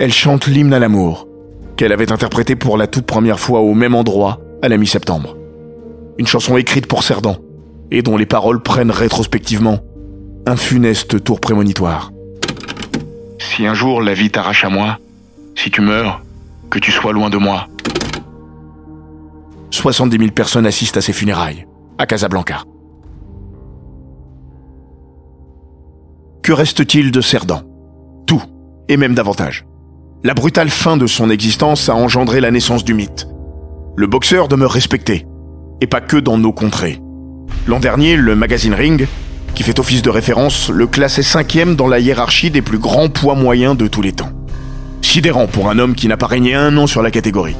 Elle 0.00 0.12
chante 0.12 0.46
l'hymne 0.46 0.74
à 0.74 0.80
l'amour, 0.80 1.28
qu'elle 1.76 1.92
avait 1.92 2.10
interprété 2.10 2.56
pour 2.56 2.76
la 2.76 2.88
toute 2.88 3.06
première 3.06 3.38
fois 3.38 3.60
au 3.60 3.72
même 3.74 3.94
endroit 3.94 4.40
à 4.62 4.68
la 4.68 4.78
mi-septembre. 4.78 5.36
Une 6.18 6.26
chanson 6.26 6.56
écrite 6.56 6.86
pour 6.86 7.04
Cerdan, 7.04 7.36
et 7.92 8.02
dont 8.02 8.16
les 8.16 8.26
paroles 8.26 8.62
prennent 8.62 8.90
rétrospectivement 8.90 9.78
un 10.46 10.56
funeste 10.56 11.22
tour 11.22 11.40
prémonitoire. 11.40 12.10
Si 13.38 13.64
un 13.64 13.74
jour 13.74 14.02
la 14.02 14.14
vie 14.14 14.30
t'arrache 14.30 14.64
à 14.64 14.70
moi, 14.70 14.98
si 15.54 15.70
tu 15.70 15.82
meurs, 15.82 16.22
que 16.68 16.80
tu 16.80 16.90
sois 16.90 17.12
loin 17.12 17.30
de 17.30 17.36
moi. 17.36 17.68
70 19.72 20.18
000 20.18 20.30
personnes 20.32 20.66
assistent 20.66 20.98
à 20.98 21.00
ses 21.00 21.12
funérailles, 21.12 21.66
à 21.98 22.06
Casablanca. 22.06 22.62
Que 26.42 26.52
reste-t-il 26.52 27.10
de 27.10 27.20
Cerdan? 27.20 27.62
Tout, 28.26 28.42
et 28.88 28.96
même 28.96 29.14
davantage. 29.14 29.64
La 30.24 30.34
brutale 30.34 30.68
fin 30.68 30.96
de 30.96 31.06
son 31.06 31.30
existence 31.30 31.88
a 31.88 31.94
engendré 31.94 32.40
la 32.40 32.50
naissance 32.50 32.84
du 32.84 32.94
mythe. 32.94 33.26
Le 33.96 34.06
boxeur 34.06 34.48
demeure 34.48 34.72
respecté, 34.72 35.26
et 35.80 35.86
pas 35.86 36.00
que 36.00 36.16
dans 36.16 36.38
nos 36.38 36.52
contrées. 36.52 37.00
L'an 37.66 37.80
dernier, 37.80 38.16
le 38.16 38.36
magazine 38.36 38.74
Ring, 38.74 39.06
qui 39.54 39.62
fait 39.62 39.78
office 39.78 40.02
de 40.02 40.10
référence, 40.10 40.68
le 40.68 40.86
classait 40.86 41.22
cinquième 41.22 41.76
dans 41.76 41.88
la 41.88 41.98
hiérarchie 41.98 42.50
des 42.50 42.62
plus 42.62 42.78
grands 42.78 43.08
poids 43.08 43.34
moyens 43.34 43.76
de 43.76 43.86
tous 43.86 44.02
les 44.02 44.12
temps. 44.12 44.32
Sidérant 45.00 45.46
pour 45.46 45.70
un 45.70 45.78
homme 45.78 45.94
qui 45.94 46.08
n'a 46.08 46.16
pas 46.16 46.26
régné 46.26 46.54
un 46.54 46.76
an 46.76 46.86
sur 46.86 47.02
la 47.02 47.10
catégorie. 47.10 47.56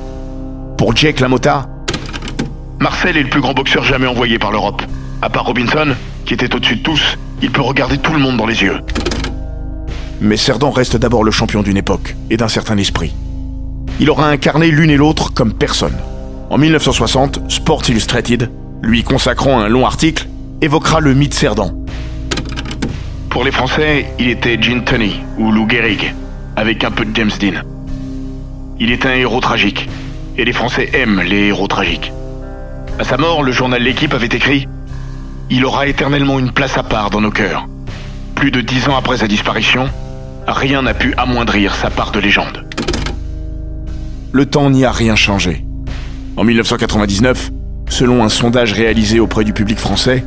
Pour 0.76 0.94
Jake 0.96 1.20
LaMotta, 1.20 1.68
Marcel 2.82 3.16
est 3.16 3.22
le 3.22 3.28
plus 3.28 3.40
grand 3.40 3.54
boxeur 3.54 3.84
jamais 3.84 4.08
envoyé 4.08 4.40
par 4.40 4.50
l'Europe. 4.50 4.82
À 5.22 5.30
part 5.30 5.44
Robinson, 5.44 5.94
qui 6.26 6.34
était 6.34 6.52
au-dessus 6.52 6.74
de 6.74 6.82
tous, 6.82 7.16
il 7.40 7.52
peut 7.52 7.60
regarder 7.60 7.96
tout 7.96 8.12
le 8.12 8.18
monde 8.18 8.36
dans 8.36 8.44
les 8.44 8.60
yeux. 8.60 8.80
Mais 10.20 10.36
Cerdan 10.36 10.72
reste 10.72 10.96
d'abord 10.96 11.22
le 11.22 11.30
champion 11.30 11.62
d'une 11.62 11.76
époque 11.76 12.16
et 12.28 12.36
d'un 12.36 12.48
certain 12.48 12.76
esprit. 12.78 13.14
Il 14.00 14.10
aura 14.10 14.28
incarné 14.28 14.72
l'une 14.72 14.90
et 14.90 14.96
l'autre 14.96 15.32
comme 15.32 15.52
personne. 15.52 15.96
En 16.50 16.58
1960, 16.58 17.52
Sports 17.52 17.88
Illustrated, 17.88 18.50
lui 18.82 19.04
consacrant 19.04 19.60
un 19.60 19.68
long 19.68 19.86
article, 19.86 20.26
évoquera 20.60 20.98
le 20.98 21.14
mythe 21.14 21.34
Cerdan. 21.34 21.72
Pour 23.30 23.44
les 23.44 23.52
Français, 23.52 24.06
il 24.18 24.28
était 24.28 24.60
Gene 24.60 24.82
Tunney 24.82 25.20
ou 25.38 25.52
Lou 25.52 25.68
Gehrig, 25.68 26.16
avec 26.56 26.82
un 26.82 26.90
peu 26.90 27.04
de 27.04 27.14
James 27.14 27.30
Dean. 27.38 27.62
Il 28.80 28.90
est 28.90 29.06
un 29.06 29.12
héros 29.12 29.40
tragique, 29.40 29.88
et 30.36 30.44
les 30.44 30.52
Français 30.52 30.90
aiment 30.94 31.20
les 31.20 31.46
héros 31.46 31.68
tragiques. 31.68 32.12
À 32.98 33.04
sa 33.04 33.16
mort, 33.16 33.42
le 33.42 33.52
journal 33.52 33.82
L'équipe 33.82 34.12
avait 34.14 34.26
écrit 34.26 34.68
Il 35.50 35.64
aura 35.64 35.86
éternellement 35.86 36.38
une 36.38 36.52
place 36.52 36.76
à 36.76 36.82
part 36.82 37.10
dans 37.10 37.20
nos 37.20 37.30
cœurs. 37.30 37.66
Plus 38.34 38.50
de 38.50 38.60
dix 38.60 38.88
ans 38.88 38.96
après 38.96 39.16
sa 39.16 39.26
disparition, 39.26 39.88
rien 40.46 40.82
n'a 40.82 40.94
pu 40.94 41.14
amoindrir 41.16 41.74
sa 41.74 41.90
part 41.90 42.12
de 42.12 42.20
légende. 42.20 42.66
Le 44.32 44.46
temps 44.46 44.70
n'y 44.70 44.84
a 44.84 44.92
rien 44.92 45.16
changé. 45.16 45.64
En 46.36 46.44
1999, 46.44 47.50
selon 47.88 48.24
un 48.24 48.28
sondage 48.28 48.72
réalisé 48.72 49.20
auprès 49.20 49.44
du 49.44 49.52
public 49.52 49.78
français, 49.78 50.24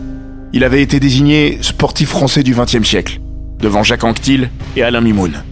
il 0.53 0.63
avait 0.63 0.81
été 0.81 0.99
désigné 0.99 1.59
sportif 1.61 2.09
français 2.09 2.43
du 2.43 2.53
XXe 2.53 2.87
siècle, 2.87 3.19
devant 3.59 3.83
Jacques 3.83 4.03
Anquetil 4.03 4.49
et 4.75 4.83
Alain 4.83 5.01
Mimoun. 5.01 5.43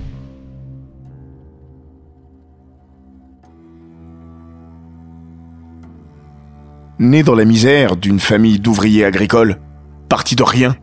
Né 7.04 7.22
dans 7.22 7.36
la 7.36 7.44
misère 7.44 7.98
d'une 7.98 8.22
famille 8.22 8.60
d'ouvriers 8.60 9.04
agricoles, 9.04 9.60
parti 10.08 10.38
de 10.38 10.44
rien, 10.44 10.78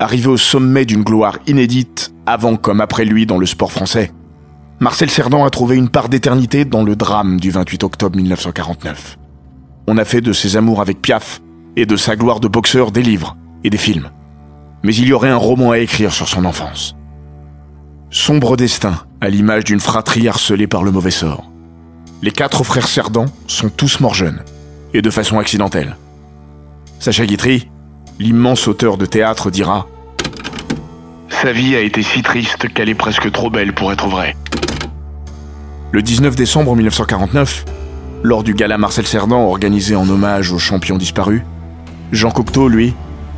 arrivé 0.00 0.26
au 0.26 0.36
sommet 0.36 0.84
d'une 0.84 1.04
gloire 1.04 1.38
inédite, 1.46 2.12
avant 2.26 2.56
comme 2.56 2.80
après 2.80 3.04
lui 3.04 3.24
dans 3.24 3.38
le 3.38 3.46
sport 3.46 3.70
français, 3.70 4.10
Marcel 4.80 5.10
Cerdan 5.10 5.44
a 5.44 5.50
trouvé 5.50 5.76
une 5.76 5.88
part 5.88 6.08
d'éternité 6.08 6.64
dans 6.64 6.82
le 6.82 6.96
drame 6.96 7.38
du 7.38 7.52
28 7.52 7.84
octobre 7.84 8.16
1949. 8.16 9.16
On 9.86 9.96
a 9.96 10.04
fait 10.04 10.20
de 10.20 10.32
ses 10.32 10.56
amours 10.56 10.80
avec 10.80 11.00
Piaf 11.00 11.40
et 11.76 11.86
de 11.86 11.96
sa 11.96 12.16
gloire 12.16 12.40
de 12.40 12.48
boxeur 12.48 12.90
des 12.90 13.02
livres 13.02 13.36
et 13.62 13.70
des 13.70 13.78
films. 13.78 14.10
Mais 14.82 14.92
il 14.92 15.06
y 15.06 15.12
aurait 15.12 15.30
un 15.30 15.36
roman 15.36 15.70
à 15.70 15.78
écrire 15.78 16.12
sur 16.12 16.28
son 16.28 16.46
enfance. 16.46 16.96
Sombre 18.10 18.56
destin, 18.56 19.04
à 19.20 19.28
l'image 19.28 19.62
d'une 19.62 19.78
fratrie 19.78 20.26
harcelée 20.26 20.66
par 20.66 20.82
le 20.82 20.90
mauvais 20.90 21.12
sort. 21.12 21.48
Les 22.22 22.32
quatre 22.32 22.64
frères 22.64 22.88
Cerdan 22.88 23.26
sont 23.46 23.68
tous 23.68 24.00
morts 24.00 24.14
jeunes, 24.14 24.42
et 24.94 25.02
de 25.02 25.10
façon 25.10 25.38
accidentelle. 25.38 25.96
Sacha 26.98 27.26
Guitry, 27.26 27.68
l'immense 28.18 28.68
auteur 28.68 28.96
de 28.96 29.06
théâtre, 29.06 29.50
dira 29.50 29.86
Sa 31.28 31.52
vie 31.52 31.74
a 31.74 31.80
été 31.80 32.02
si 32.02 32.22
triste 32.22 32.72
qu'elle 32.72 32.88
est 32.88 32.94
presque 32.94 33.30
trop 33.32 33.50
belle 33.50 33.72
pour 33.72 33.92
être 33.92 34.08
vraie. 34.08 34.36
Le 35.92 36.02
19 36.02 36.36
décembre 36.36 36.76
1949, 36.76 37.64
lors 38.22 38.42
du 38.42 38.54
gala 38.54 38.78
Marcel 38.78 39.06
Cerdan 39.06 39.44
organisé 39.46 39.96
en 39.96 40.08
hommage 40.08 40.52
aux 40.52 40.58
champions 40.58 40.98
disparus, 40.98 41.42
Jean 42.12 42.30
Cocteau, 42.30 42.68
lui, 42.68 42.94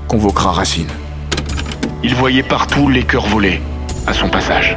convoquera 0.09 0.53
Racine. 0.53 0.89
Il 2.03 2.15
voyait 2.15 2.43
partout 2.43 2.89
les 2.89 3.05
cœurs 3.05 3.27
volés 3.27 3.61
à 4.07 4.13
son 4.13 4.29
passage. 4.29 4.77